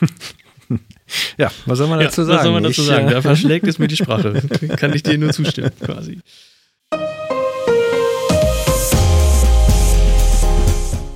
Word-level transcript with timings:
ja, 1.38 1.50
was 1.66 1.78
soll 1.78 1.88
man 1.88 2.00
dazu 2.00 2.22
ja, 2.22 2.26
sagen? 2.26 2.36
Was 2.36 2.42
soll 2.44 2.52
man 2.52 2.62
dazu 2.62 2.80
ich, 2.80 2.86
sagen? 2.86 3.10
Da 3.10 3.22
verschlägt 3.22 3.66
es 3.66 3.78
mir 3.78 3.88
die 3.88 3.96
Sprache. 4.02 4.42
Kann 4.76 4.94
ich 4.94 5.02
dir 5.02 5.18
nur 5.18 5.32
zustimmen, 5.32 5.72
quasi. 5.80 6.20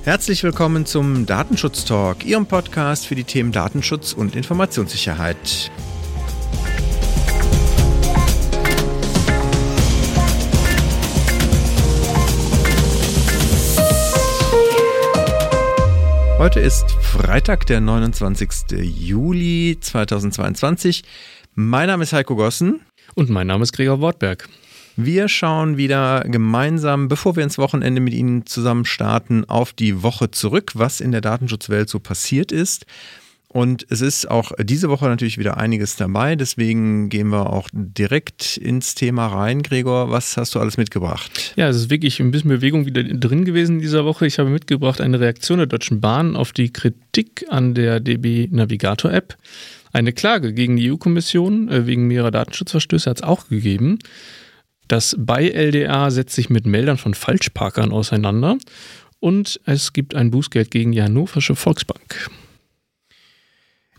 Herzlich 0.03 0.43
willkommen 0.43 0.85
zum 0.85 1.25
Datenschutz 1.25 1.85
Talk, 1.85 2.25
Ihrem 2.25 2.45
Podcast 2.45 3.07
für 3.07 3.15
die 3.15 3.23
Themen 3.23 3.53
Datenschutz 3.53 4.11
und 4.11 4.35
Informationssicherheit. 4.35 5.71
Heute 16.43 16.59
ist 16.59 16.91
Freitag, 16.99 17.67
der 17.67 17.79
29. 17.79 18.49
Juli 18.81 19.77
2022. 19.79 21.05
Mein 21.55 21.87
Name 21.87 22.03
ist 22.03 22.11
Heiko 22.11 22.35
Gossen. 22.35 22.81
Und 23.15 23.29
mein 23.29 23.47
Name 23.47 23.63
ist 23.63 23.71
Gregor 23.71 24.01
Wortberg. 24.01 24.49
Wir 24.97 25.29
schauen 25.29 25.77
wieder 25.77 26.25
gemeinsam, 26.25 27.07
bevor 27.07 27.37
wir 27.37 27.45
ins 27.45 27.57
Wochenende 27.57 28.01
mit 28.01 28.13
Ihnen 28.13 28.45
zusammen 28.45 28.83
starten, 28.83 29.45
auf 29.45 29.71
die 29.71 30.03
Woche 30.03 30.31
zurück, 30.31 30.73
was 30.75 30.99
in 30.99 31.13
der 31.13 31.21
Datenschutzwelt 31.21 31.87
so 31.87 31.99
passiert 31.99 32.51
ist. 32.51 32.87
Und 33.53 33.85
es 33.91 34.01
ist 34.01 34.31
auch 34.31 34.51
diese 34.59 34.89
Woche 34.89 35.05
natürlich 35.05 35.37
wieder 35.37 35.57
einiges 35.57 35.95
dabei. 35.95 36.35
Deswegen 36.35 37.09
gehen 37.09 37.27
wir 37.27 37.53
auch 37.53 37.69
direkt 37.71 38.57
ins 38.57 38.95
Thema 38.95 39.27
rein. 39.27 39.61
Gregor, 39.61 40.09
was 40.09 40.37
hast 40.37 40.55
du 40.55 40.59
alles 40.59 40.77
mitgebracht? 40.77 41.53
Ja, 41.55 41.69
es 41.69 41.75
ist 41.75 41.91
wirklich 41.91 42.19
ein 42.19 42.31
bisschen 42.31 42.49
Bewegung 42.49 42.87
wieder 42.87 43.03
drin 43.03 43.45
gewesen 43.45 43.75
in 43.75 43.81
dieser 43.81 44.05
Woche. 44.05 44.25
Ich 44.25 44.39
habe 44.39 44.49
mitgebracht 44.49 44.99
eine 44.99 45.19
Reaktion 45.19 45.59
der 45.59 45.67
Deutschen 45.67 46.01
Bahn 46.01 46.35
auf 46.35 46.51
die 46.51 46.73
Kritik 46.73 47.45
an 47.47 47.75
der 47.75 47.99
DB 47.99 48.47
Navigator 48.49 49.13
App. 49.13 49.37
Eine 49.91 50.13
Klage 50.13 50.51
gegen 50.53 50.75
die 50.75 50.91
EU-Kommission 50.91 51.69
äh, 51.69 51.85
wegen 51.85 52.07
mehrerer 52.07 52.31
Datenschutzverstöße 52.31 53.07
hat 53.07 53.17
es 53.17 53.23
auch 53.23 53.49
gegeben. 53.49 53.99
Das 54.87 55.15
BY-LDA 55.19 56.09
setzt 56.09 56.33
sich 56.33 56.49
mit 56.49 56.65
Meldern 56.65 56.97
von 56.97 57.13
Falschparkern 57.13 57.91
auseinander 57.91 58.57
und 59.19 59.61
es 59.65 59.93
gibt 59.93 60.15
ein 60.15 60.31
Bußgeld 60.31 60.71
gegen 60.71 60.91
die 60.91 61.03
Hannoversche 61.03 61.55
Volksbank. 61.55 62.31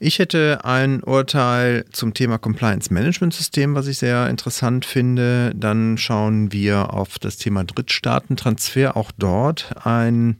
Ich 0.07 0.19
hätte 0.19 0.67
ein 0.67 1.03
Urteil 1.03 1.87
zum 1.91 2.13
Thema 2.13 2.37
Compliance 2.37 2.93
Management 2.93 3.33
System, 3.33 3.75
was 3.75 3.87
ich 3.87 3.97
sehr 3.97 4.29
interessant 4.29 4.85
finde. 4.85 5.55
Dann 5.57 5.97
schauen 5.97 6.53
wir 6.53 6.93
auf 6.93 7.19
das 7.19 7.39
Thema 7.39 7.65
Drittstaatentransfer. 7.65 8.99
Auch 8.99 9.13
dort 9.17 9.75
ein 9.87 10.37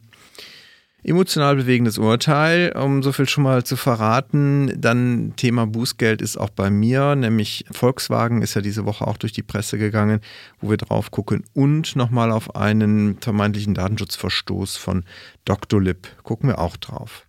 Emotional 1.03 1.57
bewegendes 1.57 1.97
Urteil, 1.97 2.77
um 2.77 3.03
so 3.03 3.11
viel 3.13 3.27
schon 3.27 3.45
mal 3.45 3.65
zu 3.65 3.77
verraten. 3.77 4.71
Dann 4.79 5.33
Thema 5.37 5.67
Bußgeld 5.67 6.21
ist 6.21 6.37
auch 6.37 6.51
bei 6.51 6.69
mir, 6.69 7.17
nämlich 7.17 7.65
Volkswagen 7.71 8.43
ist 8.43 8.53
ja 8.53 8.61
diese 8.61 8.85
Woche 8.85 9.07
auch 9.07 9.17
durch 9.17 9.33
die 9.33 9.43
Presse 9.43 9.79
gegangen, 9.79 10.21
wo 10.61 10.69
wir 10.69 10.77
drauf 10.77 11.11
gucken 11.11 11.43
und 11.55 11.97
nochmal 11.97 12.33
auf 12.33 12.55
einen 12.55 13.17
vermeintlichen 13.19 13.73
Datenschutzverstoß 13.73 14.77
von 14.77 15.05
Dr. 15.47 15.81
Lip 15.81 16.07
gucken 16.23 16.51
wir 16.51 16.59
auch 16.59 16.77
drauf. 16.77 17.25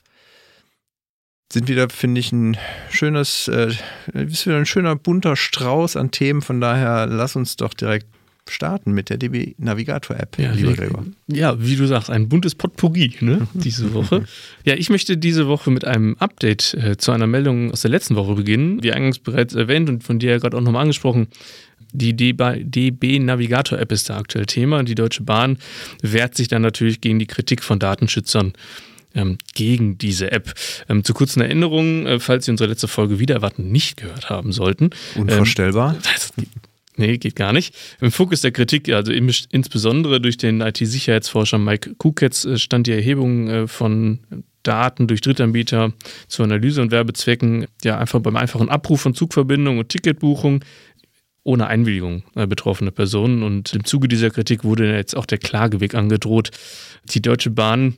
Sind 1.51 1.67
wieder, 1.67 1.89
finde 1.89 2.19
ich, 2.19 2.31
ein 2.31 2.57
schönes, 2.89 3.47
äh, 3.47 3.71
ist 4.13 4.45
wieder 4.47 4.57
ein 4.57 4.65
schöner 4.65 4.95
bunter 4.95 5.35
Strauß 5.35 5.95
an 5.95 6.11
Themen. 6.11 6.41
Von 6.41 6.59
daher 6.59 7.05
lass 7.05 7.35
uns 7.35 7.55
doch 7.55 7.73
direkt 7.73 8.07
starten 8.49 8.91
mit 8.91 9.09
der 9.09 9.17
DB 9.17 9.55
Navigator 9.57 10.17
App, 10.17 10.37
ja, 10.37 10.51
lieber 10.51 10.73
Gregor. 10.73 11.05
Ja, 11.27 11.55
wie 11.59 11.75
du 11.75 11.87
sagst, 11.87 12.09
ein 12.09 12.29
buntes 12.29 12.55
Potpourri 12.55 13.15
ne, 13.21 13.47
diese 13.53 13.93
Woche. 13.93 14.25
ja, 14.63 14.75
ich 14.75 14.89
möchte 14.89 15.17
diese 15.17 15.47
Woche 15.47 15.71
mit 15.71 15.85
einem 15.85 16.15
Update 16.19 16.75
äh, 16.75 16.97
zu 16.97 17.11
einer 17.11 17.27
Meldung 17.27 17.71
aus 17.71 17.81
der 17.81 17.91
letzten 17.91 18.15
Woche 18.15 18.35
beginnen. 18.35 18.83
Wie 18.83 18.91
eingangs 18.91 19.19
bereits 19.19 19.55
erwähnt 19.55 19.89
und 19.89 20.03
von 20.03 20.19
dir 20.19 20.31
ja 20.31 20.37
gerade 20.37 20.57
auch 20.57 20.61
nochmal 20.61 20.83
angesprochen, 20.83 21.27
die 21.91 22.15
DB 22.15 23.19
Navigator 23.19 23.79
App 23.79 23.91
ist 23.91 24.09
da 24.09 24.17
aktuell 24.17 24.45
Thema. 24.45 24.83
Die 24.83 24.95
Deutsche 24.95 25.23
Bahn 25.23 25.57
wehrt 26.01 26.35
sich 26.35 26.47
dann 26.47 26.61
natürlich 26.61 27.01
gegen 27.01 27.19
die 27.19 27.27
Kritik 27.27 27.63
von 27.63 27.79
Datenschützern 27.79 28.53
ähm, 29.15 29.37
gegen 29.53 29.97
diese 29.97 30.31
App. 30.31 30.53
Ähm, 30.87 31.03
zu 31.03 31.13
kurzen 31.13 31.41
Erinnerungen, 31.41 32.05
äh, 32.05 32.19
falls 32.19 32.45
Sie 32.45 32.51
unsere 32.51 32.69
letzte 32.69 32.87
Folge 32.87 33.19
wieder 33.19 33.35
erwarten 33.35 33.71
nicht 33.71 33.97
gehört 33.97 34.29
haben 34.29 34.51
sollten. 34.51 34.91
Unvorstellbar. 35.15 35.95
Ähm, 36.37 36.45
Nee, 36.97 37.17
geht 37.17 37.35
gar 37.35 37.51
nicht. 37.51 37.75
Im 37.99 38.11
Fokus 38.11 38.41
der 38.41 38.51
Kritik, 38.51 38.89
also 38.89 39.11
insbesondere 39.11 40.21
durch 40.21 40.37
den 40.37 40.61
IT-Sicherheitsforscher 40.61 41.57
Mike 41.57 41.95
Kuketz, 41.95 42.45
äh, 42.45 42.57
stand 42.57 42.87
die 42.87 42.93
Erhebung 42.93 43.49
äh, 43.49 43.67
von 43.67 44.19
Daten 44.63 45.07
durch 45.07 45.21
Drittanbieter 45.21 45.93
zur 46.27 46.45
Analyse 46.45 46.81
und 46.81 46.91
Werbezwecken, 46.91 47.67
ja 47.83 47.99
einfach 47.99 48.19
beim 48.19 48.35
einfachen 48.35 48.69
Abruf 48.69 49.01
von 49.01 49.13
Zugverbindungen 49.13 49.79
und 49.79 49.89
Ticketbuchung 49.89 50.63
ohne 51.43 51.67
Einwilligung 51.67 52.23
äh, 52.35 52.47
betroffene 52.47 52.91
Personen. 52.91 53.43
Und 53.43 53.73
im 53.73 53.85
Zuge 53.85 54.07
dieser 54.07 54.31
Kritik 54.31 54.63
wurde 54.63 54.91
jetzt 54.95 55.15
auch 55.15 55.25
der 55.25 55.37
Klageweg 55.37 55.93
angedroht. 55.93 56.49
Die 57.09 57.21
Deutsche 57.21 57.51
Bahn 57.51 57.95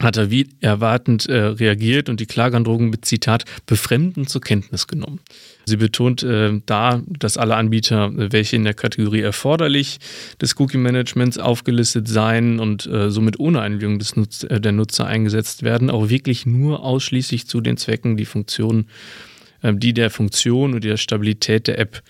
hat 0.00 0.16
er 0.16 0.30
wie 0.30 0.48
erwartend 0.60 1.26
äh, 1.26 1.36
reagiert 1.36 2.08
und 2.08 2.20
die 2.20 2.26
Klageandrohung 2.26 2.90
mit 2.90 3.04
Zitat 3.04 3.44
befremden 3.66 4.26
zur 4.26 4.40
Kenntnis 4.40 4.86
genommen. 4.86 5.20
Sie 5.66 5.76
betont 5.76 6.22
äh, 6.22 6.60
da, 6.66 7.02
dass 7.06 7.36
alle 7.36 7.56
Anbieter, 7.56 8.10
welche 8.14 8.56
in 8.56 8.64
der 8.64 8.74
Kategorie 8.74 9.20
erforderlich 9.20 9.98
des 10.40 10.58
Cookie-Managements 10.58 11.38
aufgelistet 11.38 12.08
seien 12.08 12.58
und 12.58 12.86
äh, 12.86 13.10
somit 13.10 13.38
ohne 13.38 13.60
Einwilligung 13.60 13.98
des 13.98 14.16
Nutz 14.16 14.42
äh, 14.44 14.60
der 14.60 14.72
Nutzer 14.72 15.06
eingesetzt 15.06 15.62
werden, 15.62 15.90
auch 15.90 16.08
wirklich 16.08 16.46
nur 16.46 16.82
ausschließlich 16.82 17.46
zu 17.46 17.60
den 17.60 17.76
Zwecken, 17.76 18.16
die 18.16 18.24
Funktionen, 18.24 18.88
äh, 19.62 19.74
die 19.74 19.92
der 19.92 20.10
Funktion 20.10 20.74
und 20.74 20.82
der 20.82 20.96
Stabilität 20.96 21.66
der 21.66 21.78
App 21.78 22.02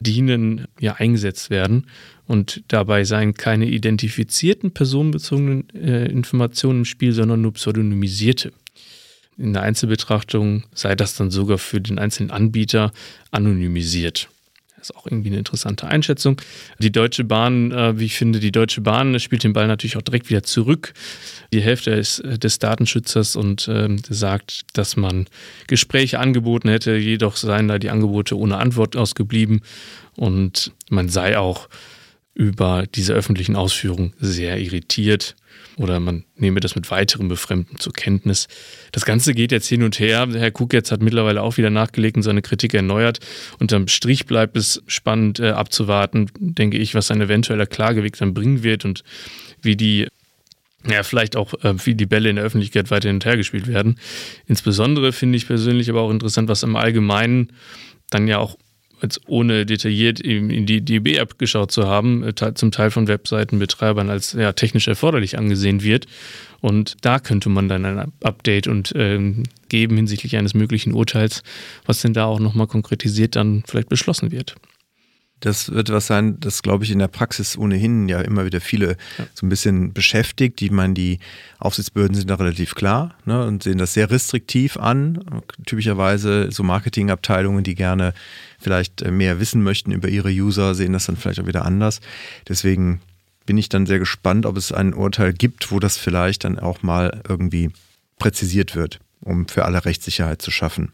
dienen, 0.00 0.66
ja 0.80 0.94
eingesetzt 0.94 1.50
werden. 1.50 1.86
Und 2.26 2.62
dabei 2.68 3.04
seien 3.04 3.34
keine 3.34 3.66
identifizierten 3.66 4.72
personenbezogenen 4.72 5.68
äh, 5.74 6.06
Informationen 6.06 6.80
im 6.80 6.84
Spiel, 6.84 7.12
sondern 7.12 7.42
nur 7.42 7.52
pseudonymisierte. 7.52 8.52
In 9.36 9.52
der 9.52 9.62
Einzelbetrachtung 9.62 10.64
sei 10.74 10.94
das 10.94 11.16
dann 11.16 11.30
sogar 11.30 11.58
für 11.58 11.80
den 11.80 11.98
einzelnen 11.98 12.30
Anbieter 12.30 12.92
anonymisiert. 13.30 14.28
Das 14.84 14.90
ist 14.90 14.96
auch 14.96 15.06
irgendwie 15.06 15.30
eine 15.30 15.38
interessante 15.38 15.86
Einschätzung. 15.86 16.40
Die 16.78 16.92
Deutsche 16.92 17.24
Bahn, 17.24 17.72
äh, 17.72 17.98
wie 17.98 18.04
ich 18.04 18.16
finde, 18.16 18.38
die 18.38 18.52
Deutsche 18.52 18.82
Bahn 18.82 19.18
spielt 19.18 19.42
den 19.42 19.54
Ball 19.54 19.66
natürlich 19.66 19.96
auch 19.96 20.02
direkt 20.02 20.28
wieder 20.28 20.42
zurück. 20.42 20.92
Die 21.52 21.62
Hälfte 21.62 21.90
ist 21.92 22.20
äh, 22.20 22.38
des 22.38 22.58
Datenschützers 22.58 23.34
und 23.34 23.66
äh, 23.66 23.88
sagt, 24.08 24.66
dass 24.74 24.96
man 24.96 25.26
Gespräche 25.68 26.20
angeboten 26.20 26.68
hätte, 26.68 26.96
jedoch 26.96 27.36
seien 27.36 27.68
da 27.68 27.78
die 27.78 27.90
Angebote 27.90 28.38
ohne 28.38 28.58
Antwort 28.58 28.94
ausgeblieben 28.94 29.62
und 30.16 30.72
man 30.90 31.08
sei 31.08 31.38
auch 31.38 31.68
über 32.34 32.84
diese 32.92 33.14
öffentlichen 33.14 33.56
Ausführungen 33.56 34.12
sehr 34.18 34.58
irritiert 34.58 35.36
oder 35.76 35.98
man 36.00 36.24
nehme 36.36 36.60
das 36.60 36.76
mit 36.76 36.90
weiterem 36.90 37.28
Befremden 37.28 37.78
zur 37.78 37.92
Kenntnis. 37.92 38.48
Das 38.92 39.04
Ganze 39.04 39.34
geht 39.34 39.52
jetzt 39.52 39.68
hin 39.68 39.82
und 39.82 39.98
her. 39.98 40.28
Herr 40.32 40.50
Kuketz 40.50 40.90
hat 40.90 41.02
mittlerweile 41.02 41.42
auch 41.42 41.56
wieder 41.56 41.70
nachgelegt 41.70 42.16
und 42.16 42.22
seine 42.22 42.42
Kritik 42.42 42.74
erneuert. 42.74 43.20
Unterm 43.58 43.88
Strich 43.88 44.26
bleibt 44.26 44.56
es 44.56 44.82
spannend 44.86 45.40
äh, 45.40 45.50
abzuwarten, 45.50 46.30
denke 46.38 46.78
ich, 46.78 46.94
was 46.94 47.10
ein 47.10 47.20
eventueller 47.20 47.66
Klageweg 47.66 48.16
dann 48.16 48.34
bringen 48.34 48.62
wird 48.62 48.84
und 48.84 49.02
wie 49.62 49.76
die 49.76 50.08
ja, 50.86 51.02
vielleicht 51.02 51.34
auch, 51.34 51.54
äh, 51.64 51.74
wie 51.86 51.94
die 51.94 52.06
Bälle 52.06 52.30
in 52.30 52.36
der 52.36 52.44
Öffentlichkeit 52.44 52.90
weiter 52.90 53.08
hin 53.08 53.16
und 53.16 53.24
her 53.24 53.36
gespielt 53.36 53.66
werden. 53.66 53.98
Insbesondere 54.46 55.12
finde 55.12 55.36
ich 55.36 55.46
persönlich 55.46 55.88
aber 55.88 56.02
auch 56.02 56.10
interessant, 56.10 56.48
was 56.48 56.62
im 56.62 56.76
Allgemeinen 56.76 57.52
dann 58.10 58.28
ja 58.28 58.38
auch 58.38 58.58
jetzt 59.04 59.20
ohne 59.26 59.66
detailliert 59.66 60.20
in 60.20 60.66
die 60.66 60.80
DB-App 60.80 61.38
geschaut 61.38 61.70
zu 61.70 61.86
haben, 61.86 62.24
äh, 62.24 62.54
zum 62.54 62.70
Teil 62.70 62.90
von 62.90 63.06
Webseitenbetreibern 63.06 64.10
als 64.10 64.32
ja, 64.32 64.52
technisch 64.52 64.88
erforderlich 64.88 65.38
angesehen 65.38 65.82
wird. 65.82 66.06
Und 66.60 66.96
da 67.02 67.18
könnte 67.18 67.50
man 67.50 67.68
dann 67.68 67.84
ein 67.84 68.12
Update 68.22 68.66
und 68.66 68.92
ähm, 68.96 69.44
geben 69.68 69.96
hinsichtlich 69.96 70.36
eines 70.36 70.54
möglichen 70.54 70.94
Urteils, 70.94 71.42
was 71.84 72.00
denn 72.00 72.14
da 72.14 72.24
auch 72.24 72.40
nochmal 72.40 72.66
konkretisiert 72.66 73.36
dann 73.36 73.62
vielleicht 73.66 73.88
beschlossen 73.88 74.32
wird. 74.32 74.56
Das 75.40 75.70
wird 75.70 75.90
was 75.90 76.06
sein, 76.06 76.40
das 76.40 76.62
glaube 76.62 76.84
ich 76.84 76.90
in 76.90 76.98
der 76.98 77.08
Praxis 77.08 77.58
ohnehin 77.58 78.08
ja 78.08 78.20
immer 78.20 78.46
wieder 78.46 78.60
viele 78.60 78.96
ja. 79.18 79.26
so 79.34 79.44
ein 79.44 79.50
bisschen 79.50 79.92
beschäftigt. 79.92 80.60
Die 80.60 80.70
meinen, 80.70 80.94
die 80.94 81.18
Aufsichtsbehörden 81.58 82.16
sind 82.16 82.30
da 82.30 82.36
relativ 82.36 82.74
klar 82.74 83.14
ne, 83.26 83.44
und 83.44 83.62
sehen 83.62 83.78
das 83.78 83.92
sehr 83.92 84.10
restriktiv 84.10 84.76
an. 84.76 85.42
Typischerweise 85.66 86.50
so 86.50 86.62
Marketingabteilungen, 86.62 87.62
die 87.62 87.74
gerne 87.74 88.14
vielleicht 88.58 89.02
äh, 89.02 89.10
mehr 89.10 89.38
wissen 89.38 89.62
möchten 89.62 89.90
über 89.90 90.08
ihre 90.08 90.30
User, 90.30 90.74
sehen 90.74 90.94
das 90.94 91.06
dann 91.06 91.16
vielleicht 91.16 91.40
auch 91.40 91.46
wieder 91.46 91.64
anders. 91.64 92.00
Deswegen 92.48 93.00
bin 93.46 93.58
ich 93.58 93.68
dann 93.68 93.86
sehr 93.86 93.98
gespannt, 93.98 94.46
ob 94.46 94.56
es 94.56 94.72
ein 94.72 94.94
Urteil 94.94 95.32
gibt, 95.32 95.70
wo 95.70 95.78
das 95.78 95.98
vielleicht 95.98 96.44
dann 96.44 96.58
auch 96.58 96.82
mal 96.82 97.20
irgendwie 97.28 97.70
präzisiert 98.18 98.74
wird, 98.74 99.00
um 99.20 99.48
für 99.48 99.64
alle 99.64 99.84
Rechtssicherheit 99.84 100.40
zu 100.40 100.50
schaffen. 100.50 100.92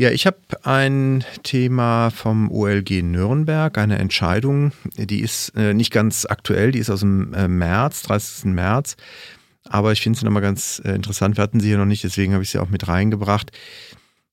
Ja, 0.00 0.10
ich 0.10 0.26
habe 0.26 0.38
ein 0.62 1.26
Thema 1.42 2.08
vom 2.08 2.50
OLG 2.50 3.02
Nürnberg, 3.02 3.76
eine 3.76 3.98
Entscheidung, 3.98 4.72
die 4.96 5.20
ist 5.20 5.54
äh, 5.56 5.74
nicht 5.74 5.92
ganz 5.92 6.24
aktuell, 6.24 6.72
die 6.72 6.78
ist 6.78 6.88
aus 6.88 7.00
dem 7.00 7.34
äh, 7.34 7.48
März, 7.48 8.04
30. 8.04 8.46
März. 8.46 8.96
Aber 9.68 9.92
ich 9.92 10.00
finde 10.00 10.18
sie 10.18 10.24
nochmal 10.24 10.40
ganz 10.40 10.80
äh, 10.86 10.92
interessant. 10.92 11.36
Wir 11.36 11.42
hatten 11.42 11.60
sie 11.60 11.68
hier 11.68 11.76
noch 11.76 11.84
nicht, 11.84 12.02
deswegen 12.02 12.32
habe 12.32 12.42
ich 12.42 12.48
sie 12.48 12.60
auch 12.60 12.70
mit 12.70 12.88
reingebracht. 12.88 13.52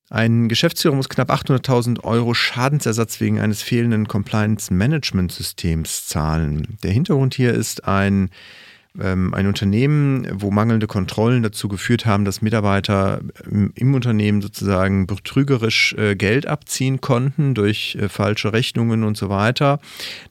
Ein 0.10 0.48
Geschäftsführer 0.48 0.96
muss 0.96 1.10
knapp 1.10 1.30
800.000 1.30 2.02
Euro 2.06 2.34
Schadensersatz 2.34 3.20
wegen 3.20 3.42
eines 3.42 3.62
fehlenden 3.62 4.08
Compliance-Management-Systems 4.08 6.08
zahlen. 6.08 6.78
Der 6.82 6.92
Hintergrund 6.92 7.36
hier 7.36 7.54
ist 7.54 7.84
ein 7.84 8.30
ein 9.34 9.48
Unternehmen, 9.48 10.28
wo 10.34 10.52
mangelnde 10.52 10.88
Kontrollen 10.88 11.44
dazu 11.44 11.68
geführt 11.68 12.06
haben, 12.06 12.26
dass 12.26 12.42
Mitarbeiter 12.42 13.22
im, 13.76 13.94
Unternehmen 13.94 14.42
sozusagen 14.42 15.08
betrügerisch 15.08 15.94
äh, 15.98 16.16
Geld 16.16 16.48
abziehen 16.48 17.02
konnten 17.02 17.54
durch 17.54 17.98
äh, 18.00 18.10
falsche 18.10 18.54
Rechnungen 18.54 19.04
und 19.04 19.18
so 19.18 19.30
weiter. 19.30 19.80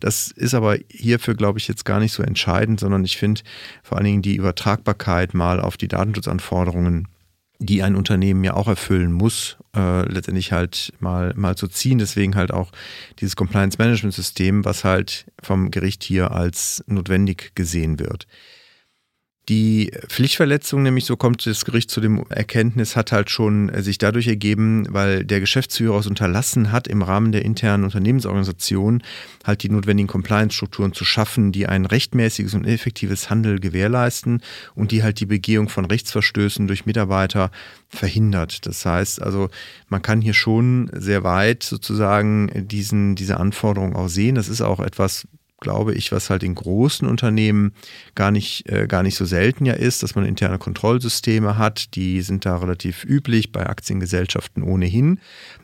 Das 0.01 0.31
ist 0.31 0.55
aber 0.55 0.77
hierfür, 0.89 1.35
glaube 1.35 1.59
ich, 1.59 1.69
jetzt 1.69 1.85
gar 1.85 2.01
nicht 2.01 2.13
so 2.13 2.23
entscheidend, 2.23 2.81
sondern 2.81 3.05
ich 3.05 3.17
finde 3.17 3.43
vor 3.83 3.99
allen 3.99 4.07
Dingen 4.07 4.23
die 4.23 4.37
Übertragbarkeit 4.37 5.35
mal 5.35 5.61
auf 5.61 5.77
die 5.77 5.89
Datenschutzanforderungen 5.89 7.09
die 7.59 7.83
ein 7.83 7.97
Unternehmen 7.97 8.45
ja 8.45 8.55
auch 8.55 8.69
erfüllen 8.69 9.13
muss, 9.13 9.57
äh, 9.75 10.03
letztendlich 10.11 10.53
halt 10.53 10.93
mal, 11.01 11.33
mal 11.37 11.57
zu 11.57 11.69
ziehen. 11.69 11.99
Deswegen 11.99 12.35
halt 12.35 12.53
auch 12.53 12.71
dieses 13.21 13.37
Compliance 13.37 13.79
Management 13.79 14.15
System, 14.15 14.65
was 14.65 14.85
halt 14.85 15.27
vom 15.43 15.71
Gericht 15.71 16.03
hier 16.03 16.33
als 16.33 16.85
notwendig 16.87 17.53
gesehen 17.55 17.99
wird. 17.99 18.27
Die 19.49 19.93
Pflichtverletzung, 20.09 20.83
nämlich 20.83 21.05
so 21.05 21.17
kommt 21.17 21.47
das 21.47 21.65
Gericht 21.65 21.89
zu 21.89 22.01
dem 22.01 22.25
Erkenntnis, 22.31 22.97
hat 22.97 23.13
halt 23.13 23.31
schon 23.31 23.69
äh, 23.69 23.81
sich 23.81 23.97
dadurch 23.97 24.27
ergeben, 24.27 24.89
weil 24.91 25.25
der 25.25 25.39
Geschäftsführer 25.39 26.01
es 26.01 26.09
unterlassen 26.09 26.73
hat, 26.73 26.89
im 26.89 27.01
Rahmen 27.01 27.31
der 27.31 27.45
internen 27.45 27.85
Unternehmensorganisation 27.85 29.05
halt 29.45 29.63
die 29.63 29.69
notwendigen 29.69 30.09
Compliance-Strukturen 30.09 30.95
zu 30.95 31.05
schaffen, 31.05 31.53
die 31.53 31.69
ein 31.69 31.87
rechtmäßiges 31.87 32.55
und 32.55 32.65
effektives 32.65 33.31
Handel 33.31 33.61
gewährleisten 33.61 34.41
und 34.75 34.91
die 34.91 35.05
halt 35.05 35.21
die 35.21 35.27
Begehung 35.27 35.69
von 35.69 35.85
Rechtsverstößen 35.85 36.67
durch 36.67 36.85
Mitarbeiter 36.85 37.53
verhindert. 37.89 38.67
Das 38.67 38.85
heißt 38.85 39.23
also, 39.23 39.49
man 39.89 40.03
kann 40.03 40.21
hier 40.21 40.35
schon 40.35 40.91
sehr 40.93 41.23
weit 41.23 41.63
sozusagen 41.63 42.51
diesen, 42.67 43.15
diese 43.15 43.39
Anforderungen 43.39 43.95
auch 43.95 44.09
sehen. 44.09 44.35
Das 44.35 44.49
ist 44.49 44.61
auch 44.61 44.81
etwas, 44.81 45.29
glaube 45.67 45.95
ich, 45.95 46.13
was 46.13 46.31
halt 46.31 46.45
in 46.45 46.55
großen 46.55 47.09
Unternehmen 47.09 47.73
gar 48.15 48.31
nicht, 48.31 48.71
äh, 48.71 48.87
gar 48.87 49.03
nicht 49.03 49.17
so 49.17 49.25
selten 49.25 49.67
ja 49.67 49.73
ist, 49.73 50.05
dass 50.05 50.15
man 50.15 50.25
interne 50.25 50.59
Kontrollsysteme 50.59 51.59
hat. 51.59 51.97
Die 51.97 52.23
sind 52.23 52.47
da 52.47 52.57
relativ 52.57 53.05
üblich, 53.05 53.51
bei 53.51 53.67
Aktiengesellschaften 53.67 54.63
ohnehin, 54.63 55.19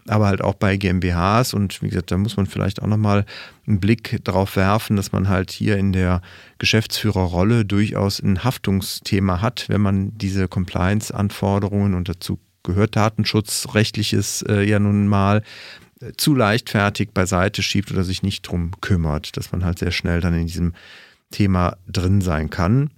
aber 0.09 0.27
halt 0.27 0.43
auch 0.43 0.55
bei 0.55 0.77
GmbHs. 0.77 1.55
Und 1.55 1.83
wie 1.83 1.89
gesagt, 1.89 2.11
da 2.11 2.19
muss 2.19 2.37
man 2.37 2.47
vielleicht 2.47 2.83
auch 2.83 2.89
nochmal 2.89 3.27
einen 3.65 3.79
Blick 3.79 4.19
drauf 4.25 4.57
werfen, 4.57 4.97
dass 4.97 5.13
man 5.13 5.29
halt 5.29 5.53
hier 5.53 5.77
in 5.77 5.93
der 5.93 6.21
Geschäftsführerrolle 6.59 7.65
durchaus 7.65 8.19
ein 8.19 8.43
Haftungsthema 8.43 9.41
hat, 9.41 9.67
wenn 9.69 9.83
man 9.83 10.19
diese 10.19 10.49
Compliance-Anforderungen 10.49 11.95
und 11.95 12.09
dazu 12.09 12.41
gehört 12.65 12.97
Datenschutzrechtliches 12.97 14.43
äh, 14.49 14.63
ja 14.63 14.81
nun 14.81 15.07
mal 15.07 15.43
zu 16.17 16.35
leichtfertig 16.35 17.11
beiseite 17.13 17.63
schiebt 17.63 17.91
oder 17.91 18.05
sich 18.05 18.23
nicht 18.23 18.43
drum 18.43 18.73
kümmert, 18.81 19.37
dass 19.37 19.53
man 19.53 19.65
halt 19.65 19.79
sehr 19.79 19.91
schnell 19.91 20.21
dann 20.21 20.35
in 20.35 20.47
diesem 20.47 20.75
Thema 21.31 21.77
drin 21.87 22.21
sein 22.21 22.51
kann. 22.51 22.91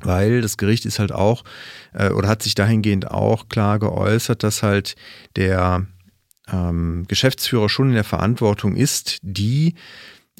Weil 0.00 0.42
das 0.42 0.56
Gericht 0.56 0.84
ist 0.86 0.98
halt 0.98 1.12
auch 1.12 1.44
äh, 1.92 2.10
oder 2.10 2.28
hat 2.28 2.42
sich 2.42 2.54
dahingehend 2.54 3.10
auch 3.10 3.48
klar 3.48 3.78
geäußert, 3.78 4.42
dass 4.42 4.62
halt 4.62 4.96
der 5.36 5.86
ähm, 6.52 7.04
Geschäftsführer 7.08 7.68
schon 7.68 7.88
in 7.88 7.94
der 7.94 8.04
Verantwortung 8.04 8.76
ist, 8.76 9.18
die 9.22 9.74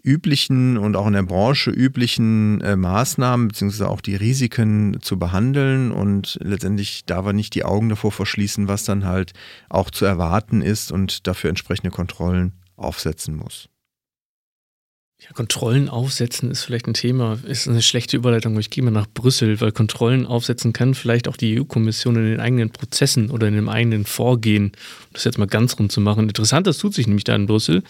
üblichen 0.05 0.77
und 0.77 0.97
auch 0.97 1.07
in 1.07 1.15
der 1.15 1.23
Branche 1.23 1.71
üblichen 1.71 2.61
äh, 2.61 2.77
Maßnahmen 2.77 3.49
beziehungsweise 3.49 3.89
auch 3.89 4.03
die 4.03 4.17
Risiken 4.17 4.99
zu 5.01 5.19
behandeln 5.19 5.91
und 5.91 6.39
letztendlich 6.43 7.07
darf 7.07 7.27
er 7.27 7.33
nicht 7.33 7.55
die 7.55 7.65
Augen 7.65 7.89
davor 7.89 8.13
verschließen, 8.13 8.69
was 8.69 8.85
dann 8.85 9.07
halt 9.07 9.33
auch 9.71 9.91
zu 9.91 10.05
erwarten 10.05 10.61
ist 10.61 10.93
und 10.93 11.27
dafür 11.27 11.49
entsprechende 11.49 11.91
Kontrollen 11.91 12.53
aufsetzen 12.77 13.35
muss. 13.35 13.69
Ja, 15.23 15.31
Kontrollen 15.33 15.89
aufsetzen 15.89 16.51
ist 16.51 16.65
vielleicht 16.65 16.87
ein 16.87 16.93
Thema, 16.93 17.39
ist 17.47 17.67
eine 17.67 17.81
schlechte 17.81 18.17
Überleitung. 18.17 18.59
Ich 18.59 18.69
gehe 18.69 18.85
mal 18.85 18.91
nach 18.91 19.07
Brüssel, 19.07 19.59
weil 19.63 19.73
Kontrollen 19.73 20.27
aufsetzen 20.27 20.75
kann 20.75 20.93
vielleicht 20.93 21.29
auch 21.29 21.39
die 21.39 21.59
EU-Kommission 21.59 22.17
in 22.17 22.25
den 22.25 22.41
eigenen 22.41 22.71
Prozessen 22.71 23.31
oder 23.31 23.49
in 23.49 23.55
dem 23.55 23.71
eigenen 23.71 24.05
Vorgehen, 24.05 24.67
um 24.67 25.13
das 25.15 25.25
jetzt 25.25 25.39
mal 25.39 25.47
ganz 25.47 25.79
rund 25.79 25.93
zu 25.93 26.03
machen. 26.03 26.29
Interessant, 26.29 26.67
das 26.67 26.77
tut 26.77 26.93
sich 26.93 27.07
nämlich 27.07 27.25
da 27.25 27.35
in 27.35 27.47
Brüssel. 27.47 27.85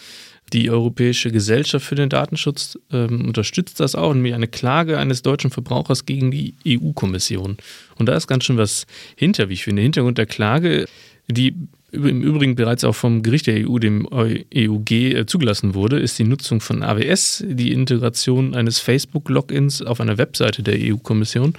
Die 0.53 0.69
Europäische 0.69 1.31
Gesellschaft 1.31 1.85
für 1.85 1.95
den 1.95 2.09
Datenschutz 2.09 2.77
ähm, 2.91 3.25
unterstützt 3.25 3.79
das 3.79 3.95
auch, 3.95 4.13
nämlich 4.13 4.35
eine 4.35 4.47
Klage 4.47 4.99
eines 4.99 5.23
deutschen 5.23 5.49
Verbrauchers 5.49 6.05
gegen 6.05 6.29
die 6.29 6.53
EU-Kommission. 6.67 7.57
Und 7.97 8.05
da 8.05 8.15
ist 8.15 8.27
ganz 8.27 8.45
schön 8.45 8.57
was 8.57 8.85
hinter, 9.15 9.49
wie 9.49 9.53
ich 9.53 9.63
finde. 9.63 9.81
Hintergrund 9.81 10.17
der 10.17 10.27
Klage, 10.27 10.85
die 11.27 11.55
im 11.91 12.21
Übrigen 12.21 12.55
bereits 12.55 12.83
auch 12.83 12.95
vom 12.95 13.23
Gericht 13.23 13.47
der 13.47 13.67
EU, 13.67 13.79
dem 13.79 14.07
EUG, 14.11 14.91
äh, 14.91 15.25
zugelassen 15.25 15.73
wurde, 15.73 15.99
ist 15.99 16.19
die 16.19 16.25
Nutzung 16.25 16.61
von 16.61 16.83
AWS, 16.83 17.43
die 17.47 17.71
Integration 17.71 18.53
eines 18.53 18.79
Facebook-Logins 18.79 19.81
auf 19.81 19.99
einer 19.99 20.17
Webseite 20.17 20.61
der 20.61 20.77
EU-Kommission 20.77 21.53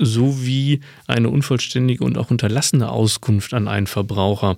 sowie 0.00 0.80
eine 1.06 1.28
unvollständige 1.28 2.04
und 2.04 2.18
auch 2.18 2.30
unterlassene 2.30 2.88
Auskunft 2.88 3.52
an 3.52 3.68
einen 3.68 3.86
Verbraucher 3.86 4.56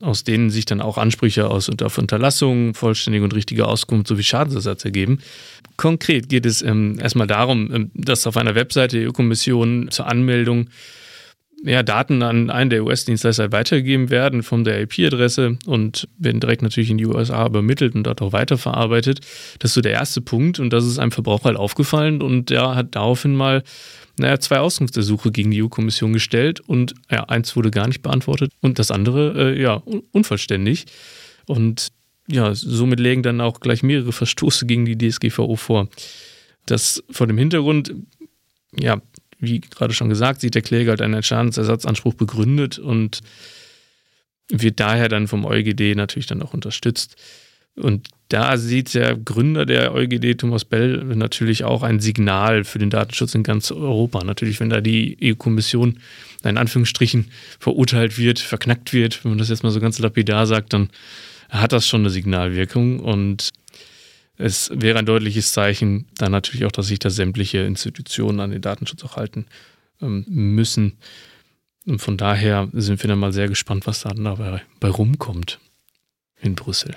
aus 0.00 0.24
denen 0.24 0.50
sich 0.50 0.64
dann 0.64 0.80
auch 0.80 0.98
Ansprüche 0.98 1.48
aus 1.48 1.68
und 1.68 1.82
auf 1.82 1.98
Unterlassung, 1.98 2.74
vollständige 2.74 3.24
und 3.24 3.34
richtige 3.34 3.66
Auskunft 3.66 4.08
sowie 4.08 4.22
Schadensersatz 4.22 4.84
ergeben. 4.84 5.18
Konkret 5.76 6.28
geht 6.28 6.46
es 6.46 6.62
ähm, 6.62 6.98
erstmal 7.00 7.26
darum, 7.26 7.72
ähm, 7.72 7.90
dass 7.94 8.26
auf 8.26 8.36
einer 8.36 8.54
Webseite 8.54 8.98
der 8.98 9.08
EU-Kommission 9.08 9.88
zur 9.90 10.06
Anmeldung 10.06 10.68
ja, 11.64 11.82
Daten 11.82 12.22
an 12.22 12.50
einen 12.50 12.70
der 12.70 12.84
US-Dienstleister 12.84 13.50
weitergegeben 13.50 14.10
werden 14.10 14.42
von 14.42 14.64
der 14.64 14.82
IP-Adresse 14.82 15.58
und 15.66 16.08
werden 16.18 16.40
direkt 16.40 16.62
natürlich 16.62 16.90
in 16.90 16.98
die 16.98 17.06
USA 17.06 17.46
übermittelt 17.46 17.94
und 17.94 18.04
dort 18.04 18.20
auch 18.20 18.32
weiterverarbeitet. 18.32 19.20
Das 19.58 19.70
ist 19.70 19.74
so 19.74 19.80
der 19.80 19.92
erste 19.92 20.20
Punkt 20.20 20.58
und 20.58 20.72
das 20.72 20.84
ist 20.84 20.98
einem 20.98 21.12
Verbraucher 21.12 21.44
halt 21.44 21.56
aufgefallen 21.56 22.20
und 22.20 22.50
der 22.50 22.74
hat 22.74 22.94
daraufhin 22.94 23.34
mal 23.34 23.62
naja, 24.18 24.38
zwei 24.40 24.58
Auskunftsersuche 24.58 25.30
gegen 25.30 25.50
die 25.50 25.62
EU-Kommission 25.62 26.12
gestellt 26.12 26.60
und 26.60 26.94
ja, 27.10 27.24
eins 27.24 27.54
wurde 27.56 27.70
gar 27.70 27.86
nicht 27.86 28.02
beantwortet 28.02 28.52
und 28.60 28.78
das 28.78 28.90
andere, 28.90 29.52
äh, 29.52 29.60
ja, 29.60 29.82
unvollständig. 30.12 30.86
Und 31.46 31.92
ja, 32.28 32.54
somit 32.54 32.98
legen 32.98 33.22
dann 33.22 33.40
auch 33.40 33.60
gleich 33.60 33.82
mehrere 33.82 34.12
Verstoße 34.12 34.66
gegen 34.66 34.84
die 34.84 34.96
DSGVO 34.96 35.56
vor. 35.56 35.88
Das 36.64 37.04
vor 37.10 37.26
dem 37.26 37.38
Hintergrund, 37.38 37.94
ja, 38.78 39.00
wie 39.38 39.60
gerade 39.60 39.94
schon 39.94 40.08
gesagt, 40.08 40.40
sieht 40.40 40.54
der 40.54 40.62
Kläger 40.62 40.90
halt 40.90 41.02
einen 41.02 41.22
Schadensersatzanspruch 41.22 42.14
begründet 42.14 42.78
und 42.78 43.20
wird 44.50 44.80
daher 44.80 45.08
dann 45.08 45.28
vom 45.28 45.44
EuGD 45.44 45.94
natürlich 45.94 46.26
dann 46.26 46.42
auch 46.42 46.54
unterstützt. 46.54 47.16
Und 47.76 48.08
da 48.28 48.56
sieht 48.56 48.94
der 48.94 49.16
Gründer 49.16 49.66
der 49.66 49.94
EuGD, 49.94 50.38
Thomas 50.38 50.64
Bell, 50.64 51.04
natürlich 51.04 51.64
auch 51.64 51.82
ein 51.82 52.00
Signal 52.00 52.64
für 52.64 52.78
den 52.78 52.90
Datenschutz 52.90 53.34
in 53.34 53.42
ganz 53.42 53.70
Europa. 53.70 54.24
Natürlich, 54.24 54.58
wenn 54.58 54.70
da 54.70 54.80
die 54.80 55.16
EU-Kommission 55.22 55.98
in 56.42 56.56
Anführungsstrichen 56.56 57.30
verurteilt 57.58 58.18
wird, 58.18 58.38
verknackt 58.38 58.92
wird, 58.92 59.24
wenn 59.24 59.32
man 59.32 59.38
das 59.38 59.48
jetzt 59.48 59.62
mal 59.62 59.70
so 59.70 59.80
ganz 59.80 59.98
lapidar 59.98 60.46
sagt, 60.46 60.72
dann 60.72 60.90
hat 61.48 61.72
das 61.72 61.86
schon 61.86 62.00
eine 62.00 62.10
Signalwirkung 62.10 63.00
und 63.00 63.52
es 64.38 64.70
wäre 64.74 64.98
ein 64.98 65.06
deutliches 65.06 65.52
Zeichen 65.52 66.06
dann 66.16 66.32
natürlich 66.32 66.64
auch, 66.64 66.72
dass 66.72 66.88
sich 66.88 66.98
da 66.98 67.10
sämtliche 67.10 67.58
Institutionen 67.58 68.40
an 68.40 68.50
den 68.50 68.60
Datenschutz 68.60 69.02
auch 69.04 69.16
halten 69.16 69.46
ähm, 70.02 70.24
müssen. 70.28 70.98
Und 71.86 72.00
von 72.00 72.16
daher 72.16 72.68
sind 72.72 73.02
wir 73.02 73.08
dann 73.08 73.18
mal 73.18 73.32
sehr 73.32 73.48
gespannt, 73.48 73.86
was 73.86 74.02
da 74.02 74.10
dabei 74.10 74.62
bei 74.80 74.88
rumkommt 74.88 75.58
in 76.40 76.54
Brüssel. 76.54 76.96